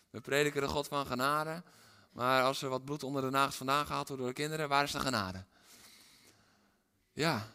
[0.10, 1.64] We prediken de God van genade.
[2.12, 4.84] Maar als er wat bloed onder de nagels vandaan gehaald wordt door de kinderen, waar
[4.84, 5.46] is de genade?
[7.14, 7.48] Ja.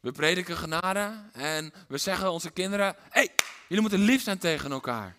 [0.00, 3.30] We prediken genade en we zeggen onze kinderen: hé, hey,
[3.68, 5.16] jullie moeten lief zijn tegen elkaar.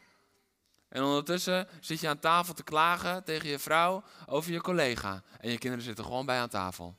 [0.89, 5.23] En ondertussen zit je aan tafel te klagen tegen je vrouw over je collega.
[5.39, 6.97] En je kinderen zitten gewoon bij aan tafel.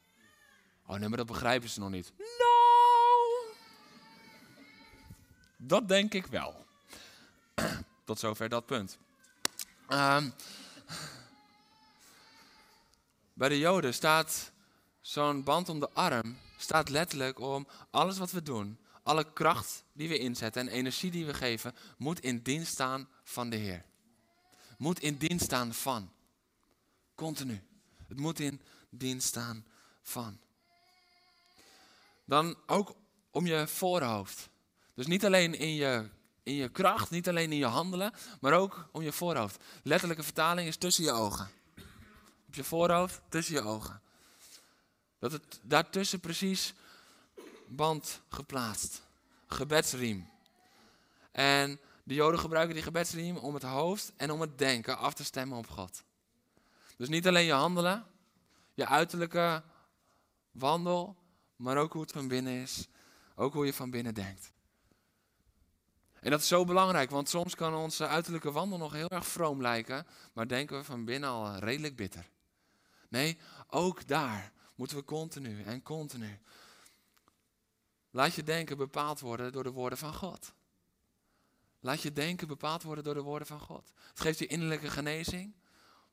[0.86, 2.12] Oh nee, maar dat begrijpen ze nog niet.
[2.18, 2.51] Nou,
[5.66, 6.64] dat denk ik wel.
[8.04, 8.98] Tot zover dat punt.
[9.88, 10.30] Ehm,
[13.32, 14.52] bij de Joden staat
[15.00, 20.08] zo'n band om de arm, staat letterlijk om alles wat we doen, alle kracht die
[20.08, 23.84] we inzetten en energie die we geven, moet in dienst staan van de Heer.
[24.78, 26.10] Moet in dienst staan van.
[27.14, 27.62] Continu.
[28.08, 29.66] Het moet in dienst staan
[30.02, 30.40] van.
[32.24, 32.94] Dan ook
[33.30, 34.50] om je voorhoofd.
[34.94, 36.08] Dus niet alleen in je,
[36.42, 39.62] in je kracht, niet alleen in je handelen, maar ook om je voorhoofd.
[39.82, 41.50] Letterlijke vertaling is tussen je ogen.
[42.46, 44.00] Op je voorhoofd, tussen je ogen.
[45.18, 46.74] Dat het daartussen precies
[47.66, 49.02] band geplaatst.
[49.46, 50.30] Gebedsriem.
[51.32, 55.24] En de Joden gebruiken die gebedsriem om het hoofd en om het denken af te
[55.24, 56.02] stemmen op God.
[56.96, 58.06] Dus niet alleen je handelen,
[58.74, 59.62] je uiterlijke
[60.50, 61.16] wandel,
[61.56, 62.88] maar ook hoe het van binnen is.
[63.34, 64.52] Ook hoe je van binnen denkt.
[66.22, 69.60] En dat is zo belangrijk, want soms kan onze uiterlijke wandel nog heel erg vroom
[69.60, 72.28] lijken, maar denken we van binnen al redelijk bitter.
[73.08, 76.40] Nee, ook daar moeten we continu en continu.
[78.10, 80.52] Laat je denken bepaald worden door de woorden van God.
[81.80, 83.92] Laat je denken bepaald worden door de woorden van God.
[84.08, 85.54] Het geeft je innerlijke genezing,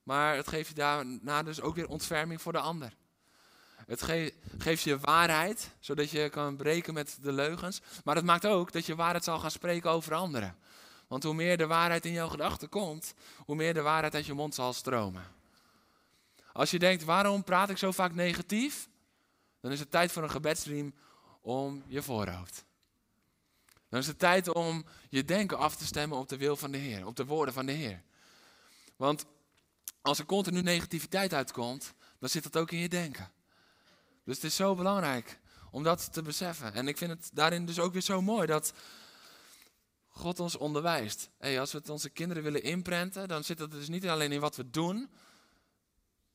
[0.04, 2.96] maar het geeft je daarna dus ook weer ontferming voor de ander.
[3.90, 4.04] Het
[4.58, 7.82] geeft je waarheid, zodat je kan breken met de leugens.
[8.04, 10.58] Maar het maakt ook dat je waarheid zal gaan spreken over anderen.
[11.08, 13.14] Want hoe meer de waarheid in jouw gedachten komt,
[13.46, 15.24] hoe meer de waarheid uit je mond zal stromen.
[16.54, 18.90] Als je denkt, waarom praat ik zo vaak negatief?
[19.62, 20.94] Dan is het tijd voor een gebedsriem
[21.42, 22.66] om je voorhoofd.
[23.90, 26.78] Dan is het tijd om je denken af te stemmen op de wil van de
[26.78, 28.02] Heer, op de woorden van de Heer.
[28.96, 29.26] Want
[30.02, 33.32] als er continu negativiteit uitkomt, dan zit dat ook in je denken.
[34.30, 35.40] Dus het is zo belangrijk
[35.72, 36.74] om dat te beseffen.
[36.74, 38.74] En ik vind het daarin dus ook weer zo mooi dat
[40.08, 41.30] God ons onderwijst.
[41.38, 44.40] Hey, als we het onze kinderen willen inprenten, dan zit het dus niet alleen in
[44.40, 45.10] wat we doen,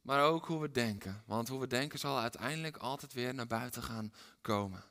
[0.01, 1.23] maar ook hoe we denken.
[1.27, 4.85] Want hoe we denken zal uiteindelijk altijd weer naar buiten gaan komen.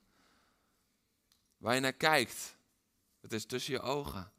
[1.57, 2.55] Waar je naar kijkt,
[3.21, 4.31] het is tussen je ogen.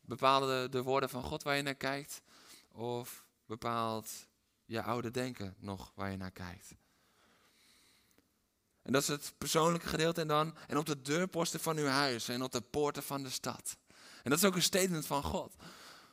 [0.00, 2.22] Bepaalde de woorden van God waar je naar kijkt,
[2.72, 4.26] of bepaalt
[4.64, 6.74] je oude denken nog waar je naar kijkt.
[8.84, 12.28] En dat is het persoonlijke gedeelte en dan en op de deurposten van uw huis
[12.28, 13.76] en op de poorten van de stad.
[14.22, 15.54] En dat is ook een statement van God.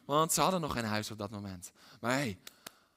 [0.05, 1.71] Want ze hadden nog geen huis op dat moment.
[1.99, 2.39] Maar hey,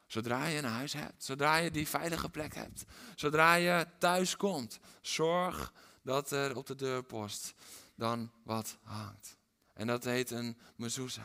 [0.06, 2.84] zodra je een huis hebt, zodra je die veilige plek hebt,
[3.14, 7.54] zodra je thuis komt, zorg dat er op de deurpost
[7.94, 9.36] dan wat hangt.
[9.72, 11.24] En dat heet een mezuzah.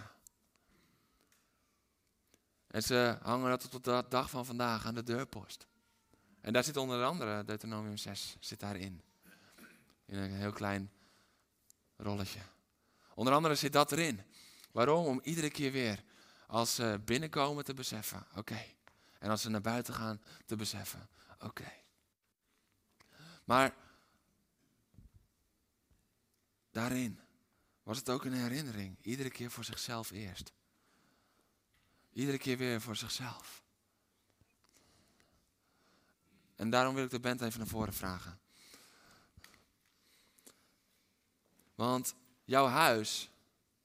[2.67, 5.67] En ze hangen dat tot de dag van vandaag aan de deurpost.
[6.41, 9.02] En daar zit onder andere Deuteronomium 6 zit daarin.
[10.06, 10.91] In een heel klein
[11.95, 12.39] rolletje.
[13.13, 14.21] Onder andere zit dat erin.
[14.71, 15.06] Waarom?
[15.06, 16.04] Om iedere keer weer
[16.47, 18.65] als ze binnenkomen te beseffen, oké.
[19.19, 21.71] En als ze naar buiten gaan te beseffen, oké.
[23.43, 23.75] Maar
[26.71, 27.19] daarin
[27.84, 28.97] was het ook een herinnering.
[29.02, 30.54] Iedere keer voor zichzelf eerst.
[32.13, 33.59] Iedere keer weer voor zichzelf.
[36.60, 38.39] En daarom wil ik de band even naar voren vragen.
[41.76, 43.30] Want jouw huis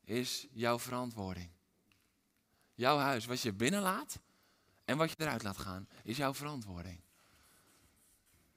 [0.05, 1.51] is jouw verantwoording.
[2.75, 4.19] Jouw huis, wat je binnenlaat
[4.85, 7.01] en wat je eruit laat gaan, is jouw verantwoording.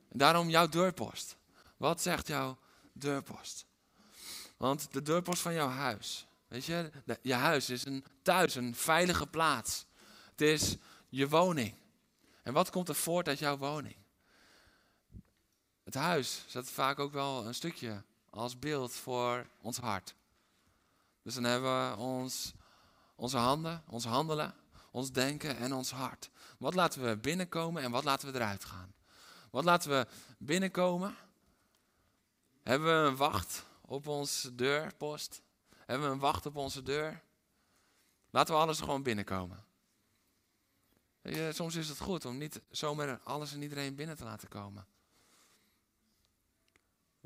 [0.10, 1.38] Daarom jouw deurpost.
[1.78, 2.58] Wat zegt jouw
[2.94, 3.66] deurpost?
[4.58, 9.28] Want de deurpost van jouw huis, weet je, je huis is een thuis, een veilige
[9.28, 9.86] plaats.
[10.32, 10.76] Het is
[11.10, 11.74] je woning.
[12.44, 14.06] En wat komt er voort uit jouw woning?
[15.88, 20.16] Het huis zet vaak ook wel een stukje als beeld voor ons hart.
[21.22, 22.54] Dus dan hebben we ons,
[23.16, 24.56] onze handen, ons handelen,
[24.92, 26.30] ons denken en ons hart.
[26.58, 28.94] Wat laten we binnenkomen en wat laten we eruit gaan?
[29.52, 31.16] Wat laten we binnenkomen?
[32.64, 35.42] Hebben we een wacht op onze deurpost?
[35.86, 37.22] Hebben we een wacht op onze deur?
[38.30, 39.66] Laten we alles gewoon binnenkomen.
[41.50, 44.88] Soms is het goed om niet zomaar alles en iedereen binnen te laten komen.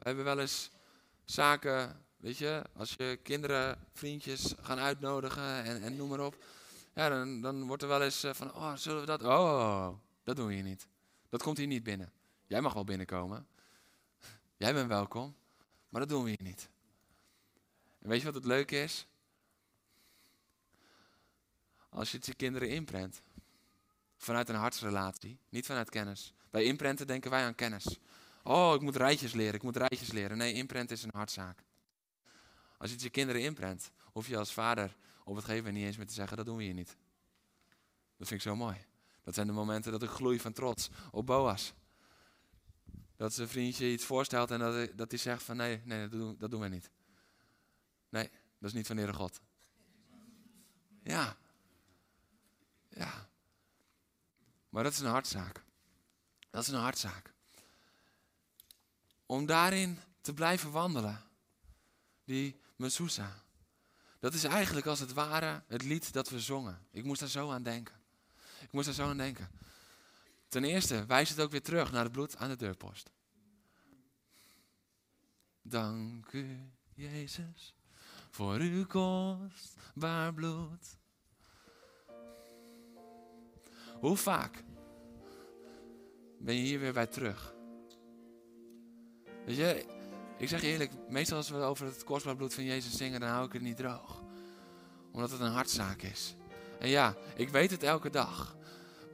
[0.02, 0.72] We hebben wel eens
[1.26, 6.44] zaken weet je, als je kinderen, vriendjes gaan uitnodigen en, en noem maar op.
[6.94, 9.24] Ja, dan, dan wordt er wel eens eh, van, oh, zullen we dat?
[9.24, 9.90] Oh,
[10.24, 10.88] dat doen we hier niet.
[11.30, 12.12] Dat komt hier niet binnen.
[12.48, 13.48] Jij mag wel binnenkomen.
[14.58, 15.36] Jij bent welkom.
[15.90, 16.70] Maar dat doen we hier niet.
[18.00, 19.08] En weet je wat het leuke is?
[21.90, 23.22] Als je het je kinderen inprent.
[24.18, 26.34] Vanuit een hartsrelatie, niet vanuit kennis.
[26.50, 28.00] Bij inprenten denken wij aan kennis.
[28.44, 30.38] Oh, ik moet rijtjes leren, ik moet rijtjes leren.
[30.38, 31.64] Nee, inprent is een hartzaak.
[32.78, 35.98] Als je je kinderen inprent, hoef je als vader op het gegeven moment niet eens
[35.98, 36.98] meer te zeggen, dat doen we hier niet.
[38.18, 38.86] Dat vind ik zo mooi.
[39.24, 41.74] Dat zijn de momenten dat ik gloei van trots op Boas.
[43.16, 46.36] Dat zijn vriendje iets voorstelt en dat, dat hij zegt van nee, nee dat, doen,
[46.38, 46.90] dat doen we niet.
[48.10, 49.42] Nee, dat is niet van Heere God.
[51.04, 51.38] Ja.
[52.90, 53.30] Ja.
[54.70, 55.64] Maar dat is een hartzaak.
[56.50, 57.34] Dat is een hartzaak.
[59.32, 61.24] Om daarin te blijven wandelen.
[62.24, 63.44] Die Mesusa.
[64.20, 66.88] Dat is eigenlijk als het ware het lied dat we zongen.
[66.92, 67.96] Ik moest daar zo aan denken.
[68.62, 69.50] Ik moest daar zo aan denken.
[70.48, 73.12] Ten eerste wijst het ook weer terug naar het bloed aan de deurpost.
[75.62, 77.76] Dank u, Jezus,
[78.30, 80.98] voor uw kostbaar bloed.
[84.00, 84.64] Hoe vaak
[86.40, 87.60] ben je hier weer bij terug?
[89.46, 89.86] Weet je,
[90.38, 93.30] ik zeg je eerlijk, meestal als we over het kostbaar bloed van Jezus zingen, dan
[93.30, 94.24] hou ik het niet droog.
[95.12, 96.36] Omdat het een hartzaak is.
[96.80, 98.56] En ja, ik weet het elke dag.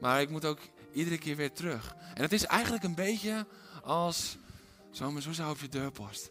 [0.00, 0.58] Maar ik moet ook
[0.92, 1.94] iedere keer weer terug.
[2.14, 3.46] En het is eigenlijk een beetje
[3.82, 4.36] als
[4.90, 6.30] zo'n zo op je deurpost.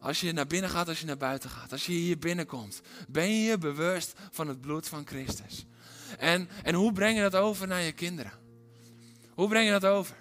[0.00, 1.72] Als je naar binnen gaat, als je naar buiten gaat.
[1.72, 2.80] Als je hier binnenkomt.
[3.08, 5.66] Ben je je bewust van het bloed van Christus.
[6.18, 8.32] En, en hoe breng je dat over naar je kinderen?
[9.34, 10.16] Hoe breng je dat over?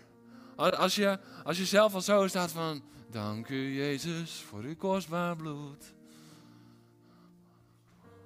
[0.58, 2.84] Als je, als je zelf al zo staat van...
[3.12, 5.94] Dank u Jezus voor uw kostbaar bloed.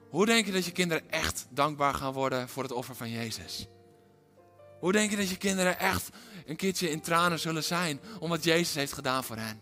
[0.09, 3.67] Hoe denk je dat je kinderen echt dankbaar gaan worden voor het offer van Jezus?
[4.79, 6.09] Hoe denk je dat je kinderen echt
[6.45, 9.61] een keertje in tranen zullen zijn om wat Jezus heeft gedaan voor hen?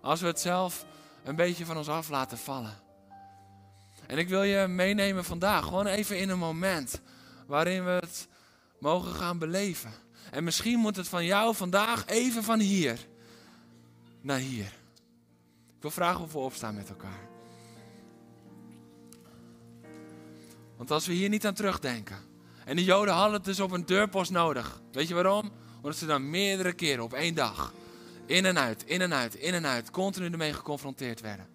[0.00, 0.84] Als we het zelf
[1.24, 2.82] een beetje van ons af laten vallen.
[4.06, 7.00] En ik wil je meenemen vandaag, gewoon even in een moment
[7.46, 8.28] waarin we het
[8.78, 10.03] mogen gaan beleven.
[10.30, 12.98] En misschien moet het van jou vandaag even van hier
[14.20, 14.72] naar hier.
[15.76, 17.28] Ik wil vragen of we opstaan met elkaar.
[20.76, 22.18] Want als we hier niet aan terugdenken.
[22.64, 24.80] En de Joden hadden het dus op een deurpost nodig.
[24.92, 25.52] Weet je waarom?
[25.76, 27.72] Omdat ze dan meerdere keren op één dag.
[28.26, 29.90] In en uit, in en uit, in en uit.
[29.90, 31.48] Continu ermee geconfronteerd werden.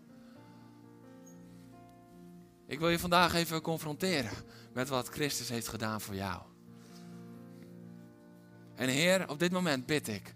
[2.67, 4.31] Ik wil je vandaag even confronteren
[4.73, 6.41] met wat Christus heeft gedaan voor jou.
[8.79, 10.33] En Heer, op dit moment bid ik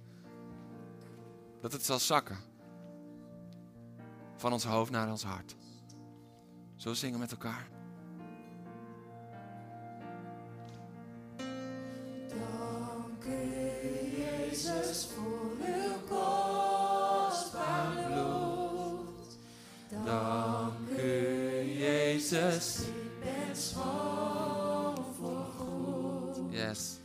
[1.61, 2.37] dat het zal zakken
[4.37, 5.55] van ons hoofd naar ons hart.
[6.75, 7.67] Zo zingen met elkaar.
[12.27, 13.51] Dank u,
[14.17, 19.37] Jezus, voor uw kostbaar bloed.
[20.05, 22.79] Dank u, Jezus.
[22.79, 26.53] Ik ben schoon voor goed.
[26.53, 27.01] Yes.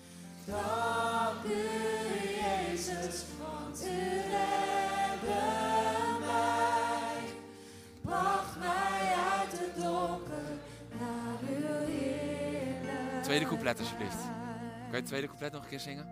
[13.48, 14.22] Couplet alsjeblieft.
[14.22, 16.06] Kan je het tweede couplet nog een keer zingen?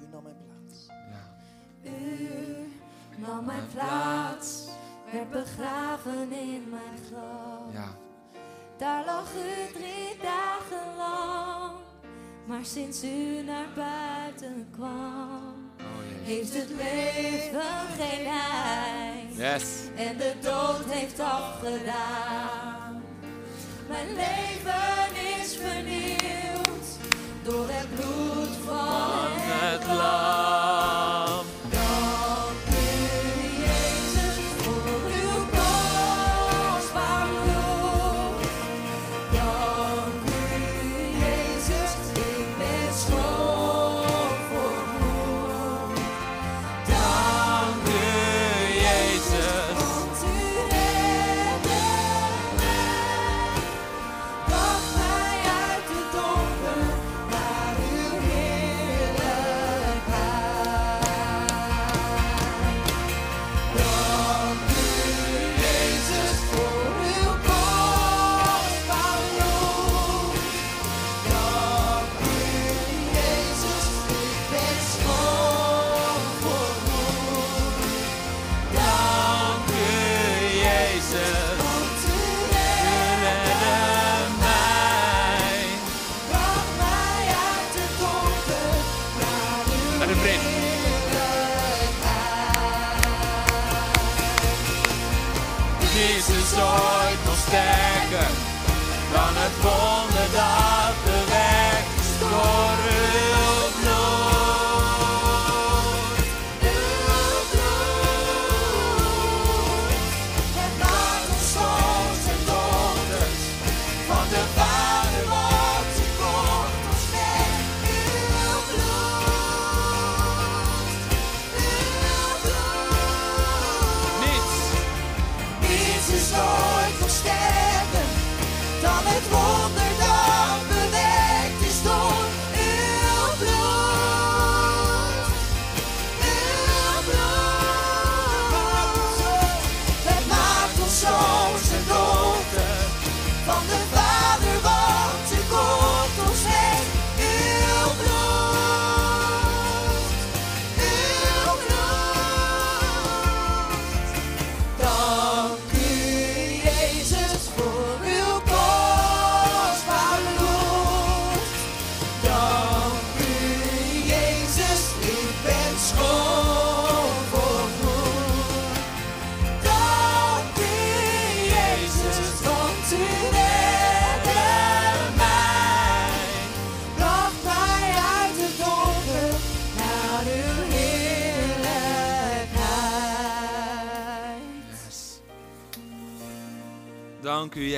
[0.00, 0.86] U nam mijn plaats.
[0.88, 1.90] Ja.
[1.90, 2.72] U
[3.16, 4.68] nam mijn plaats,
[5.12, 7.72] werd begraven in mijn graf.
[7.72, 7.88] Ja.
[8.76, 11.72] Daar lag u drie dagen lang,
[12.46, 19.36] maar sinds u naar buiten kwam, Oh heeft het leven geen eind.
[19.36, 19.88] Yes.
[19.96, 22.73] En de dood heeft afgedaan.
[23.94, 26.86] Mijn leven is vernieuwd
[27.42, 30.43] door het bloed van het lam.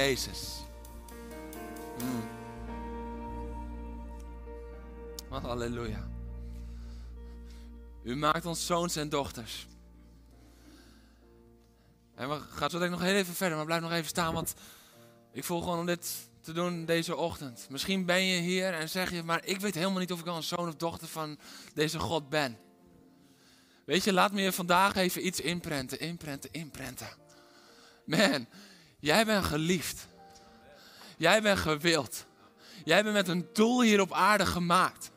[0.07, 0.65] Jezus.
[1.99, 2.29] Mm.
[5.29, 6.09] Halleluja.
[8.03, 9.67] U maakt ons zoons en dochters.
[12.15, 14.35] En we gaan zo denk ik nog heel even verder, maar blijf nog even staan,
[14.35, 14.55] want
[15.33, 17.67] ik voel gewoon om dit te doen deze ochtend.
[17.71, 20.37] Misschien ben je hier en zeg je, maar ik weet helemaal niet of ik wel
[20.37, 21.39] een zoon of dochter van
[21.75, 22.59] deze God ben.
[23.85, 27.09] Weet je, laat me je vandaag even iets inprenten, inprenten, inprenten.
[28.05, 28.47] Man,
[29.07, 30.07] jij bent geliefd.
[31.17, 32.25] Jij bent gewild.
[32.85, 35.11] Jij bent met een doel hier op aarde gemaakt.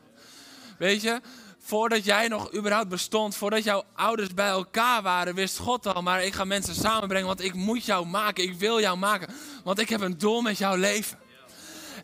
[0.78, 1.20] Weet je,
[1.58, 6.24] voordat jij nog überhaupt bestond, voordat jouw ouders bij elkaar waren, wist God al, maar
[6.24, 9.34] ik ga mensen samenbrengen, want ik moet jou maken, ik wil jou maken,
[9.64, 11.18] want ik heb een doel met jouw leven.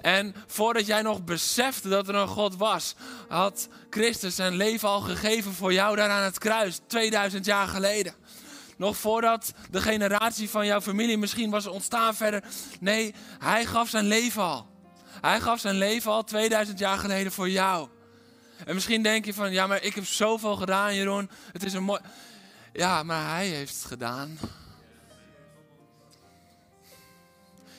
[0.01, 2.95] En voordat jij nog besefte dat er een God was,
[3.29, 8.15] had Christus zijn leven al gegeven voor jou daar aan het kruis, 2000 jaar geleden.
[8.77, 12.45] Nog voordat de generatie van jouw familie misschien was ontstaan verder.
[12.81, 14.67] Nee, hij gaf zijn leven al.
[15.21, 17.89] Hij gaf zijn leven al 2000 jaar geleden voor jou.
[18.65, 21.31] En misschien denk je van, ja, maar ik heb zoveel gedaan, Jeroen.
[21.53, 22.01] Het is een mooi.
[22.73, 24.39] Ja, maar hij heeft het gedaan.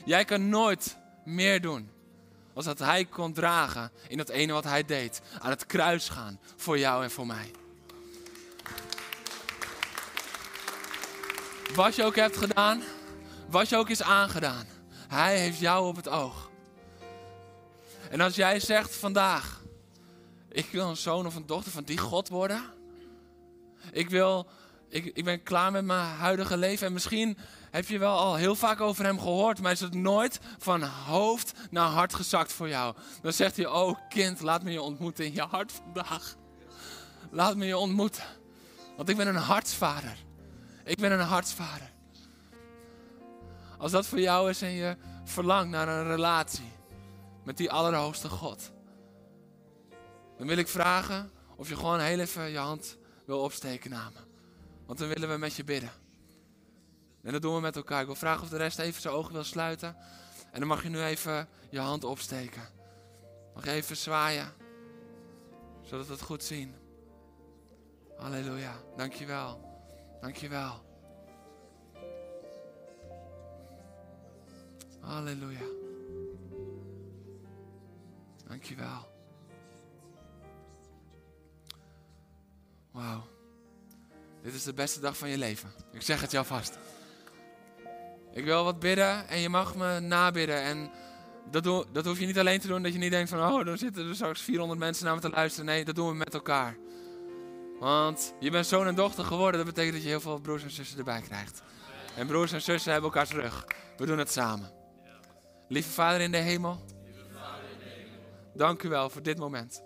[0.05, 1.89] Jij kan nooit meer doen
[2.53, 5.21] als dat hij kon dragen in dat ene wat hij deed.
[5.39, 7.51] Aan het kruis gaan voor jou en voor mij.
[11.75, 12.81] Wat je ook hebt gedaan,
[13.49, 14.65] wat je ook is aangedaan.
[15.07, 16.49] Hij heeft jou op het oog.
[18.09, 19.61] En als jij zegt vandaag,
[20.49, 22.63] ik wil een zoon of een dochter van die God worden.
[23.91, 24.47] Ik, wil,
[24.89, 26.87] ik, ik ben klaar met mijn huidige leven.
[26.87, 27.37] En misschien
[27.71, 31.53] heb je wel al heel vaak over hem gehoord, maar is het nooit van hoofd
[31.69, 32.95] naar hart gezakt voor jou.
[33.21, 36.35] Dan zegt hij, oh kind, laat me je ontmoeten in je hart vandaag.
[37.31, 38.23] Laat me je ontmoeten.
[38.95, 40.25] Want ik ben een hartsvader.
[40.87, 41.91] Ik ben een hartsvader.
[43.77, 46.71] Als dat voor jou is en je verlangt naar een relatie
[47.43, 48.71] met die Allerhoogste God.
[50.37, 54.19] Dan wil ik vragen of je gewoon heel even je hand wil opsteken naar me.
[54.85, 55.91] Want dan willen we met je bidden.
[57.23, 57.99] En dat doen we met elkaar.
[57.99, 59.95] Ik wil vragen of de rest even zijn ogen wil sluiten.
[60.51, 62.61] En dan mag je nu even je hand opsteken.
[63.53, 64.53] Mag je even zwaaien.
[65.81, 66.75] Zodat we het goed zien.
[68.17, 68.75] Halleluja.
[68.95, 69.66] Dankjewel.
[70.21, 70.85] Dankjewel.
[74.99, 75.65] Halleluja.
[78.47, 79.15] Dankjewel.
[82.91, 83.27] Wauw.
[84.41, 85.71] Dit is de beste dag van je leven.
[85.91, 86.77] Ik zeg het jou vast.
[88.33, 90.61] Ik wil wat bidden en je mag me nabidden.
[90.61, 90.91] En
[91.51, 93.53] dat, dat hoef je niet alleen te doen, dat je niet denkt van...
[93.53, 95.65] Oh, dan zitten er straks 400 mensen naar me te luisteren.
[95.65, 96.77] Nee, dat doen we met elkaar.
[97.79, 99.65] Want je bent zoon en dochter geworden.
[99.65, 101.61] Dat betekent dat je heel veel broers en zussen erbij krijgt.
[102.15, 103.67] En broers en zussen hebben elkaar terug.
[103.97, 104.71] We doen het samen.
[105.67, 106.85] Lieve Vader in de hemel.
[108.53, 109.83] Dank u wel voor dit moment.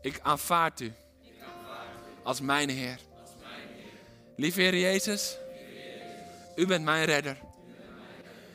[0.00, 0.92] Ik aanvaard u
[2.22, 2.98] als mijn Heer.
[4.36, 5.38] Lieve Heer Jezus,
[6.56, 7.38] u bent mijn redder.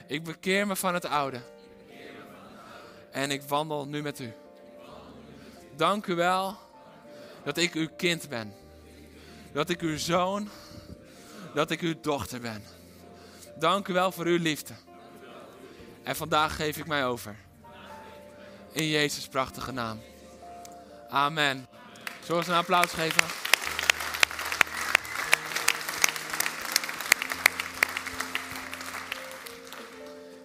[0.08, 1.42] Ik bekeer me van het oude.
[3.12, 4.34] En ik wandel nu met u.
[5.76, 6.58] Dank u wel
[7.44, 8.54] dat ik uw kind ben.
[9.52, 10.50] Dat ik uw zoon,
[11.54, 12.64] dat ik uw dochter ben.
[13.60, 14.74] dank u wel voor uw liefde.
[16.04, 17.36] En vandaag geef ik mij over.
[18.72, 20.00] In Jezus' prachtige naam.
[21.10, 21.68] Amen.
[22.24, 23.24] Zullen we een applaus geven?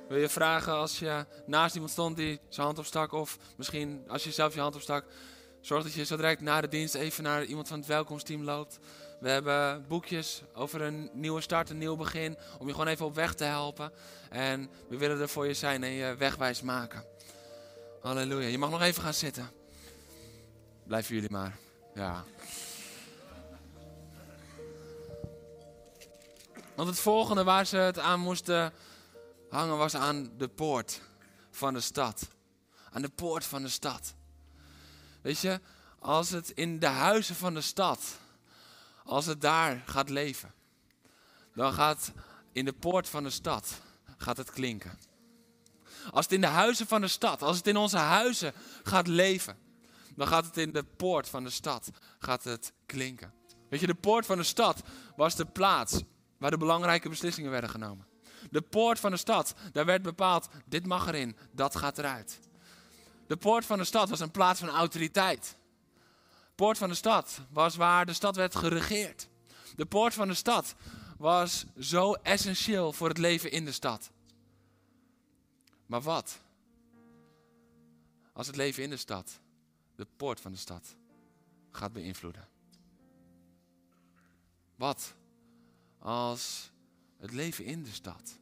[0.08, 4.24] Wil je vragen als je naast iemand stond die zijn hand opstak, of misschien als
[4.24, 5.04] je zelf je hand opstak,
[5.68, 8.78] zorg dat je zo direct na de dienst even naar iemand van het welkomsteam loopt.
[9.20, 13.14] We hebben boekjes over een nieuwe start, een nieuw begin, om je gewoon even op
[13.14, 13.92] weg te helpen.
[14.30, 17.04] En we willen er voor je zijn en je wegwijs maken.
[18.00, 18.46] Halleluja.
[18.48, 19.50] Je mag nog even gaan zitten.
[20.86, 21.58] Blijven jullie maar.
[21.94, 22.24] Ja.
[26.74, 28.72] Want het volgende waar ze het aan moesten
[29.48, 31.00] hangen was aan de poort
[31.50, 32.28] van de stad.
[32.90, 34.14] Aan de poort van de stad.
[35.28, 35.60] Weet je,
[35.98, 38.18] als het in de huizen van de stad,
[39.04, 40.54] als het daar gaat leven,
[41.54, 42.12] dan gaat
[42.52, 43.80] in de poort van de stad
[44.16, 44.98] gaat het klinken.
[46.10, 48.52] Als het in de huizen van de stad, als het in onze huizen
[48.82, 49.58] gaat leven,
[50.14, 53.32] dan gaat het in de poort van de stad gaat het klinken.
[53.68, 54.82] Weet je, de poort van de stad
[55.16, 56.02] was de plaats
[56.38, 58.06] waar de belangrijke beslissingen werden genomen.
[58.50, 62.40] De poort van de stad, daar werd bepaald, dit mag erin, dat gaat eruit.
[63.28, 65.56] De poort van de stad was een plaats van autoriteit.
[66.28, 69.28] De poort van de stad was waar de stad werd geregeerd.
[69.76, 70.74] De poort van de stad
[71.18, 74.10] was zo essentieel voor het leven in de stad.
[75.86, 76.40] Maar wat?
[78.32, 79.40] Als het leven in de stad
[79.96, 80.96] de poort van de stad
[81.70, 82.48] gaat beïnvloeden.
[84.76, 85.14] Wat
[85.98, 86.70] als
[87.18, 88.38] het leven in de stad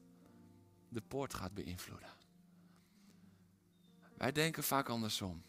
[0.89, 2.16] de poort gaat beïnvloeden?
[4.17, 5.43] Wij denken vaak andersom.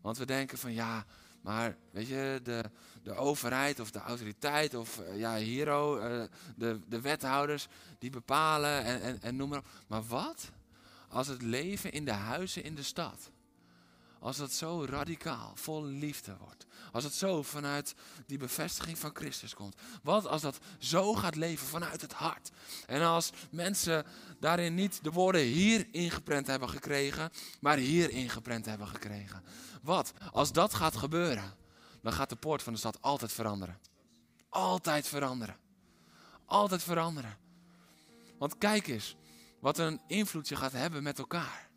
[0.00, 1.04] Want we denken van ja,
[1.40, 2.70] maar weet je, de,
[3.02, 6.24] de overheid of de autoriteit of uh, ja, Hero, uh,
[6.56, 9.66] de, de wethouders, die bepalen en, en, en noem maar op.
[9.86, 10.50] Maar wat
[11.08, 13.30] als het leven in de huizen in de stad
[14.22, 16.66] als het zo radicaal, vol liefde wordt.
[16.92, 17.94] Als het zo vanuit
[18.26, 19.76] die bevestiging van Christus komt.
[20.02, 22.50] Wat als dat zo gaat leven vanuit het hart.
[22.86, 24.06] En als mensen
[24.40, 29.42] daarin niet de woorden hier ingeprent hebben gekregen, maar hier ingeprent hebben gekregen.
[29.82, 31.54] Wat als dat gaat gebeuren?
[32.02, 33.78] Dan gaat de poort van de stad altijd veranderen.
[34.48, 35.56] Altijd veranderen.
[36.44, 37.38] Altijd veranderen.
[38.38, 39.16] Want kijk eens
[39.60, 41.70] wat een invloed je gaat hebben met elkaar.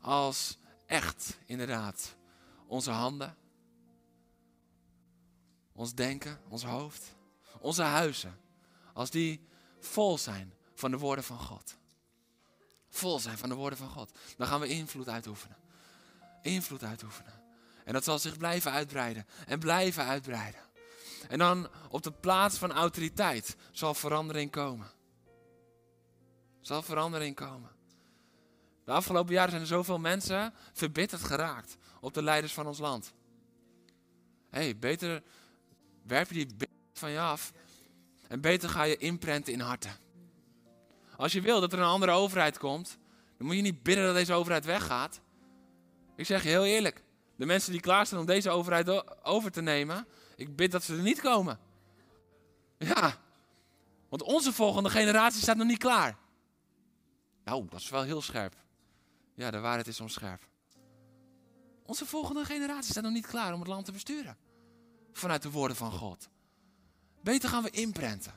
[0.00, 2.16] Als echt, inderdaad,
[2.66, 3.36] onze handen,
[5.72, 7.14] ons denken, ons hoofd,
[7.58, 8.40] onze huizen,
[8.92, 9.48] als die
[9.80, 11.76] vol zijn van de woorden van God.
[12.88, 14.18] Vol zijn van de woorden van God.
[14.36, 15.56] Dan gaan we invloed uitoefenen.
[16.42, 17.42] Invloed uitoefenen.
[17.84, 20.60] En dat zal zich blijven uitbreiden en blijven uitbreiden.
[21.28, 24.90] En dan op de plaats van autoriteit zal verandering komen.
[26.60, 27.70] Zal verandering komen.
[28.84, 33.14] De afgelopen jaren zijn er zoveel mensen verbitterd geraakt op de leiders van ons land.
[34.50, 35.22] Hé, hey, beter
[36.02, 37.52] werp je die van je af
[38.28, 39.96] en beter ga je inprenten in harten.
[41.16, 42.98] Als je wil dat er een andere overheid komt,
[43.36, 45.20] dan moet je niet bidden dat deze overheid weggaat.
[46.16, 47.02] Ik zeg je heel eerlijk,
[47.36, 50.06] de mensen die klaarstaan om deze overheid over te nemen,
[50.36, 51.58] ik bid dat ze er niet komen.
[52.78, 53.18] Ja,
[54.08, 56.16] want onze volgende generatie staat nog niet klaar.
[57.44, 58.63] Nou, dat is wel heel scherp.
[59.34, 60.48] Ja, de waarheid is soms scherp.
[61.82, 64.36] Onze volgende generatie staat nog niet klaar om het land te besturen.
[65.12, 66.28] Vanuit de woorden van God.
[67.22, 68.32] Beter gaan we inprenten.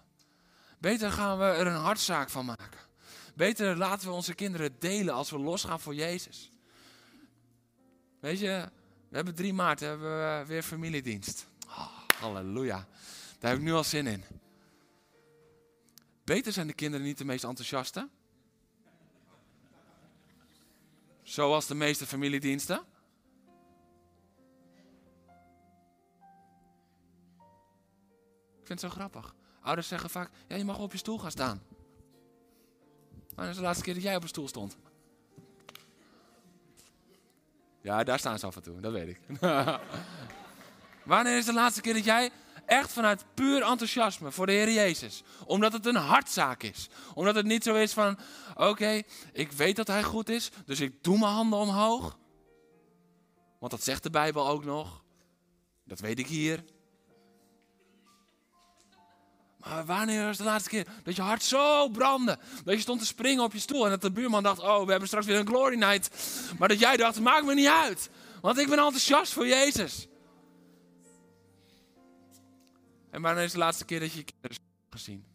[0.79, 2.79] Beter gaan we er een hartzaak van maken.
[3.35, 6.51] Beter laten we onze kinderen delen als we losgaan voor Jezus.
[8.19, 8.69] Weet je,
[9.09, 11.47] we hebben 3 maart hebben we weer familiedienst.
[11.67, 12.87] Oh, halleluja.
[13.39, 14.23] Daar heb ik nu al zin in.
[16.23, 18.09] Beter zijn de kinderen niet de meest enthousiaste.
[21.27, 22.77] Zoals de meeste familiediensten.
[28.59, 29.35] Ik vind het zo grappig.
[29.61, 31.61] Ouders zeggen vaak, ja, je mag op je stoel gaan staan.
[33.35, 34.77] Wanneer is de laatste keer dat jij op een stoel stond?
[37.81, 39.19] Ja, daar staan ze af en toe, dat weet ik.
[41.05, 42.31] Wanneer is de laatste keer dat jij
[42.67, 45.23] echt vanuit puur enthousiasme voor de Heer Jezus.
[45.45, 46.89] Omdat het een hartzaak is.
[47.13, 48.17] Omdat het niet zo is van,
[48.55, 49.01] oké,
[49.33, 52.17] ik weet dat Hij goed is, dus ik doe mijn handen omhoog.
[53.59, 55.03] Want dat zegt de Bijbel ook nog.
[55.85, 56.63] Dat weet ik hier.
[59.57, 62.37] Maar wanneer was de laatste keer dat je hart zo brandde?
[62.63, 64.89] Dat je stond te springen op je stoel en dat de buurman dacht, oh, we
[64.89, 66.09] hebben straks weer een glory night.
[66.59, 68.09] Maar dat jij dacht, maakt me niet uit.
[68.41, 70.07] Want ik ben enthousiast voor Jezus.
[73.09, 75.25] En wanneer is de laatste keer dat je je kinderen hebt gezien?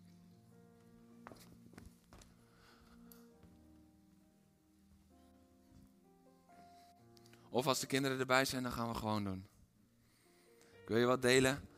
[7.49, 9.47] Of als de kinderen erbij zijn, dan gaan we gewoon doen.
[10.83, 11.69] Ik wil je wat delen.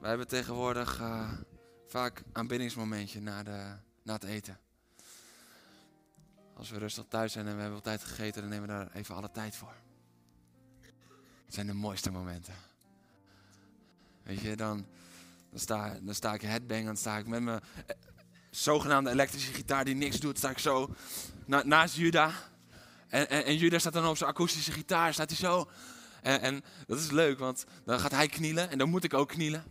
[0.00, 1.32] Wij hebben tegenwoordig uh,
[1.86, 4.60] vaak aanbiddingsmomentje na, de, na het eten.
[6.54, 8.90] Als we rustig thuis zijn en we hebben wat tijd gegeten, dan nemen we daar
[8.92, 9.74] even alle tijd voor.
[11.44, 12.54] Het zijn de mooiste momenten.
[14.28, 14.86] Weet je, dan,
[15.50, 17.96] dan, sta, dan sta ik headbang, dan sta ik met mijn eh,
[18.50, 20.94] zogenaamde elektrische gitaar die niks doet, sta ik zo
[21.46, 22.30] na, naast Juda.
[23.08, 25.68] En, en, Juda staat dan op zijn akoestische gitaar, staat hij zo.
[26.22, 29.28] En, en dat is leuk, want dan gaat hij knielen en dan moet ik ook
[29.28, 29.64] knielen.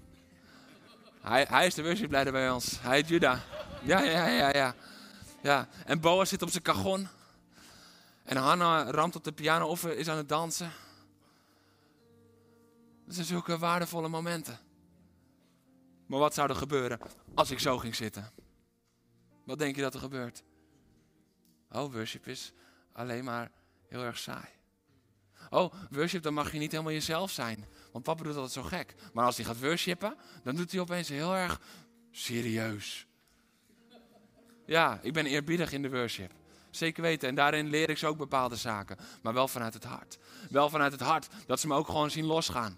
[1.22, 2.78] Hij, hij is de worshipleider bij ons.
[2.82, 3.44] Hij is Juda.
[3.84, 4.76] Ja, ja, ja, ja.
[5.42, 5.68] ja.
[5.86, 7.08] En Boas zit op zijn kagon.
[8.24, 10.72] En Hanna ramt op de piano of is aan het dansen.
[13.08, 14.60] Dat zijn zulke waardevolle momenten.
[16.06, 17.00] Maar wat zou er gebeuren
[17.34, 18.32] als ik zo ging zitten?
[19.46, 20.44] Wat denk je dat er gebeurt?
[21.72, 22.54] Oh, worship is
[22.92, 23.52] alleen maar
[23.88, 24.48] heel erg saai.
[25.50, 27.66] Oh, worship, dan mag je niet helemaal jezelf zijn.
[27.92, 28.96] Want papa doet altijd zo gek.
[29.14, 31.62] Maar als hij gaat worshipen, dan doet hij opeens heel erg
[32.12, 33.08] serieus.
[34.66, 36.32] Ja, ik ben eerbiedig in de worship.
[36.70, 37.30] Zeker weten.
[37.30, 38.98] En daarin leer ik ze ook bepaalde zaken.
[39.22, 40.18] Maar wel vanuit het hart.
[40.50, 42.78] Wel vanuit het hart dat ze me ook gewoon zien losgaan.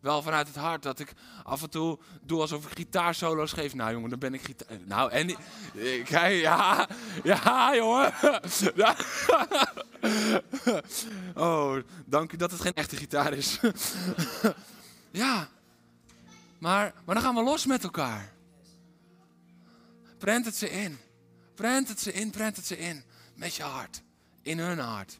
[0.00, 1.12] Wel vanuit het hart dat ik
[1.44, 3.74] af en toe doe alsof ik gitaarsolo's geef.
[3.74, 4.78] Nou jongen, dan ben ik gitaar...
[4.84, 5.36] Nou, en...
[6.04, 6.88] Kijk, ja...
[7.22, 8.12] Ja, jongen.
[11.34, 11.76] Oh,
[12.06, 13.58] dank u dat het geen echte gitaar is.
[15.10, 15.48] Ja.
[16.58, 18.32] Maar, maar dan gaan we los met elkaar.
[20.18, 20.98] Prent het ze in.
[21.54, 23.04] Prent het ze in, prent het ze in.
[23.34, 24.02] Met je hart.
[24.42, 25.19] In hun hart.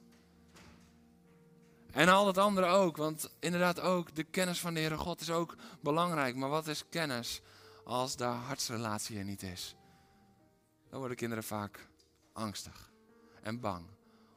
[1.92, 5.30] En al het andere ook, want inderdaad ook de kennis van de Heere God is
[5.30, 6.36] ook belangrijk.
[6.36, 7.40] Maar wat is kennis
[7.84, 9.74] als de hartsrelatie er niet is?
[10.88, 11.88] Dan worden kinderen vaak
[12.32, 12.90] angstig
[13.42, 13.86] en bang,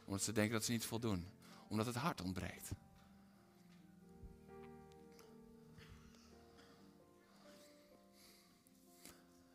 [0.05, 1.27] omdat ze denken dat ze niet voldoen,
[1.69, 2.71] omdat het hart ontbreekt.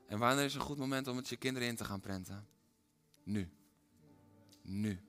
[0.06, 2.48] En wanneer is een goed moment om het je kinderen in te gaan prenten?
[3.22, 3.50] Nu.
[4.62, 5.00] Nu.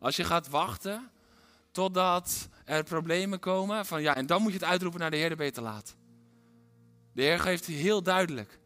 [0.00, 1.10] Als je gaat wachten
[1.74, 5.42] totdat er problemen komen, van ja, en dan moet je het uitroepen naar de Heer,
[5.44, 5.94] je te laat.
[7.12, 8.58] De Heer geeft heel duidelijk.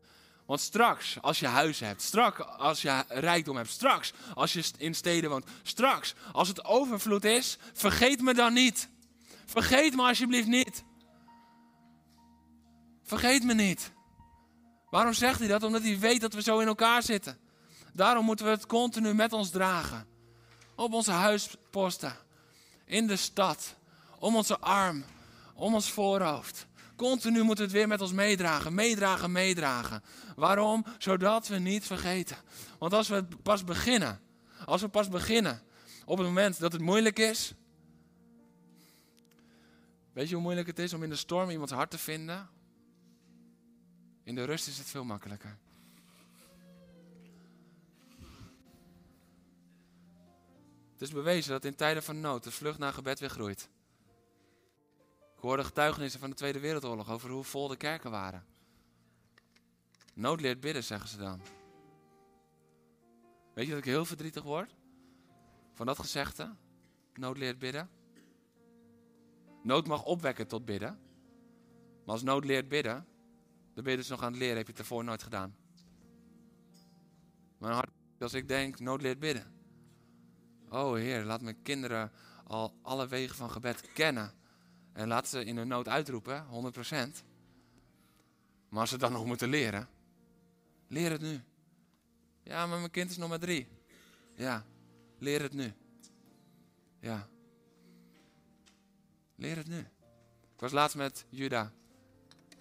[0.46, 4.94] Want straks, als je huis hebt, straks als je rijkdom hebt, straks als je in
[4.94, 8.88] steden woont, straks als het overvloed is, vergeet me dan niet.
[9.46, 10.84] Vergeet me alsjeblieft niet.
[13.02, 13.92] Vergeet me niet.
[14.90, 15.62] Waarom zegt hij dat?
[15.62, 17.38] Omdat hij weet dat we zo in elkaar zitten.
[17.92, 20.06] Daarom moeten we het continu met ons dragen.
[20.76, 22.16] Op onze huisposten,
[22.88, 23.74] in de stad,
[24.18, 25.04] om onze arm,
[25.54, 26.66] om ons voorhoofd.
[26.96, 30.02] Continu moeten we het weer met ons meedragen, meedragen, meedragen.
[30.36, 30.84] Waarom?
[30.98, 32.36] Zodat we niet vergeten.
[32.78, 34.20] Want als we pas beginnen,
[34.64, 35.62] als we pas beginnen
[36.04, 37.52] op het moment dat het moeilijk is.
[40.12, 42.48] Weet je hoe moeilijk het is om in de storm iemands hart te vinden?
[44.22, 45.58] In de rust is het veel makkelijker.
[50.98, 53.68] Het is bewezen dat in tijden van nood de vlucht naar gebed weer groeit.
[55.36, 58.46] Ik hoorde getuigenissen van de Tweede Wereldoorlog over hoe vol de kerken waren.
[60.14, 61.40] Nood leert bidden, zeggen ze dan.
[63.54, 64.74] Weet je dat ik heel verdrietig word?
[65.74, 66.54] Van dat gezegde?
[67.14, 67.90] Nood leert bidden.
[69.62, 70.98] Nood mag opwekken tot bidden.
[72.04, 73.06] Maar als nood leert bidden,
[73.74, 75.56] dan ben je dus nog aan het leren, heb je het ervoor nooit gedaan.
[77.58, 79.57] Mijn hart, als ik denk, nood leert bidden.
[80.70, 82.12] Oh Heer, laat mijn kinderen
[82.46, 84.32] al alle wegen van gebed kennen.
[84.92, 87.24] En laat ze in hun nood uitroepen, 100%.
[88.68, 89.88] Maar als ze dan nog moeten leren,
[90.86, 91.40] leer het nu.
[92.42, 93.68] Ja, maar mijn kind is nog maar drie.
[94.34, 94.64] Ja,
[95.18, 95.72] leer het nu.
[97.00, 97.28] Ja.
[99.34, 99.78] Leer het nu.
[100.54, 101.72] Ik was laatst met Juda.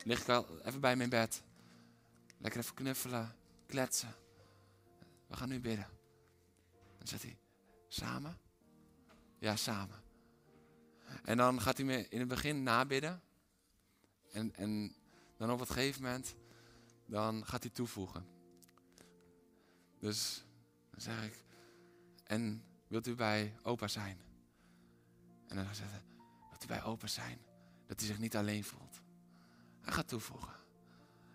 [0.03, 1.43] Lig ik al even bij mijn bed.
[2.37, 3.35] Lekker even knuffelen,
[3.65, 4.15] kletsen.
[5.27, 5.87] We gaan nu bidden.
[6.97, 7.37] Dan zegt hij,
[7.87, 8.37] samen?
[9.39, 10.01] Ja, samen.
[11.23, 13.21] En dan gaat hij me in het begin nabidden.
[14.31, 14.95] En, en
[15.37, 16.35] dan op het gegeven moment,
[17.05, 18.25] dan gaat hij toevoegen.
[19.99, 20.43] Dus
[20.89, 21.43] dan zeg ik,
[22.23, 24.19] en wilt u bij opa zijn?
[25.47, 26.03] En dan zegt hij,
[26.49, 27.39] wilt u bij opa zijn?
[27.85, 29.01] Dat hij zich niet alleen voelt.
[29.81, 30.53] Hij gaat toevoegen.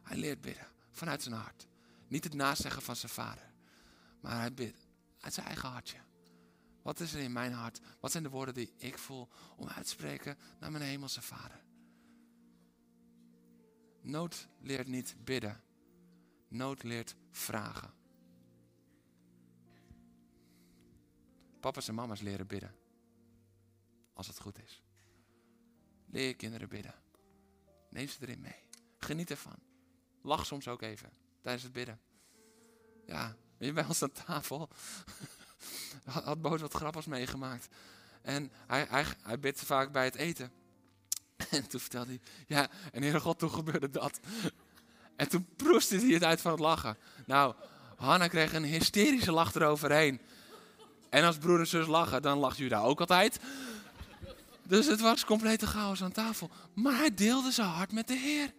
[0.02, 1.66] Hij leert bidden vanuit zijn hart.
[2.08, 3.52] Niet het nazeggen van zijn vader.
[4.20, 4.86] Maar hij bidt
[5.20, 5.98] uit zijn eigen hartje.
[6.82, 7.80] Wat is er in mijn hart?
[8.00, 11.64] Wat zijn de woorden die ik voel om uit te spreken naar mijn hemelse vader?
[14.00, 15.62] Nood leert niet bidden.
[16.48, 17.94] Nood leert vragen.
[21.60, 22.74] Papa's en mama's leren bidden.
[24.12, 24.82] als het goed is.
[26.06, 26.94] Leer je kinderen bidden.
[27.90, 28.68] Neem ze erin mee.
[28.98, 29.58] Geniet ervan.
[30.22, 32.00] Lach soms ook even tijdens het bidden.
[33.06, 34.68] Ja, weet je, bij ons aan tafel
[36.04, 37.68] had, Boos wat grappigs meegemaakt.
[38.22, 40.52] En hij, hij, hij bidt vaak bij het eten.
[41.50, 44.20] En toen vertelde hij, ja, en Heere God, toen gebeurde dat.
[45.16, 46.96] En toen proestte hij het uit van het lachen.
[47.26, 47.54] Nou,
[47.96, 50.20] Hanna kreeg een hysterische lach eroverheen.
[51.10, 53.38] En als broer en zus lachen, dan lacht Juda ook altijd.
[54.62, 56.50] Dus het was complete chaos aan tafel.
[56.74, 58.52] Maar hij deelde zijn hart met de Heer.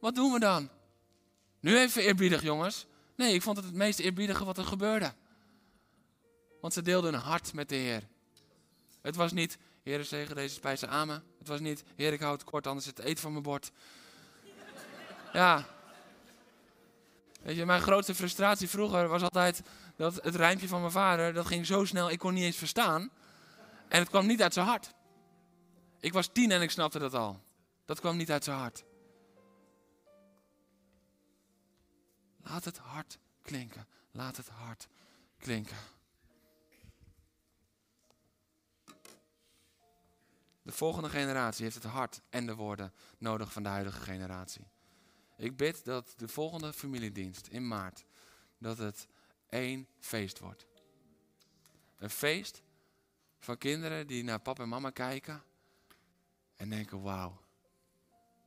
[0.00, 0.68] Wat doen we dan?
[1.60, 2.86] Nu even eerbiedig, jongens.
[3.16, 5.14] Nee, ik vond het het meest eerbiedige wat er gebeurde.
[6.64, 8.02] Want ze deelden een hart met de Heer.
[9.02, 11.24] Het was niet, Heer, zegen deze spijzen amen.
[11.38, 13.70] Het was niet, Heer, ik hou het kort, anders het eten van mijn bord.
[15.32, 15.66] Ja.
[17.42, 19.62] Weet je, mijn grootste frustratie vroeger was altijd
[19.96, 23.10] dat het rijmpje van mijn vader, dat ging zo snel, ik kon niet eens verstaan.
[23.88, 24.94] En het kwam niet uit zijn hart.
[26.00, 27.40] Ik was tien en ik snapte dat al.
[27.84, 28.84] Dat kwam niet uit zijn hart.
[32.42, 33.86] Laat het hart klinken.
[34.10, 34.88] Laat het hart
[35.38, 35.76] klinken.
[40.64, 44.66] De volgende generatie heeft het hart en de woorden nodig van de huidige generatie.
[45.36, 48.04] Ik bid dat de volgende familiedienst in maart,
[48.58, 49.08] dat het
[49.48, 50.66] één feest wordt.
[51.98, 52.62] Een feest
[53.38, 55.42] van kinderen die naar papa en mama kijken
[56.56, 57.40] en denken, wauw,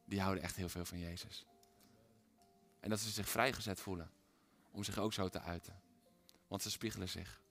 [0.05, 1.45] die houden echt heel veel van Jezus.
[2.79, 4.11] En dat ze zich vrijgezet voelen
[4.71, 5.81] om zich ook zo te uiten.
[6.47, 7.41] Want ze spiegelen zich.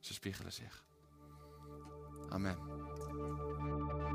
[0.00, 0.84] Ze spiegelen zich.
[2.28, 2.85] Amen.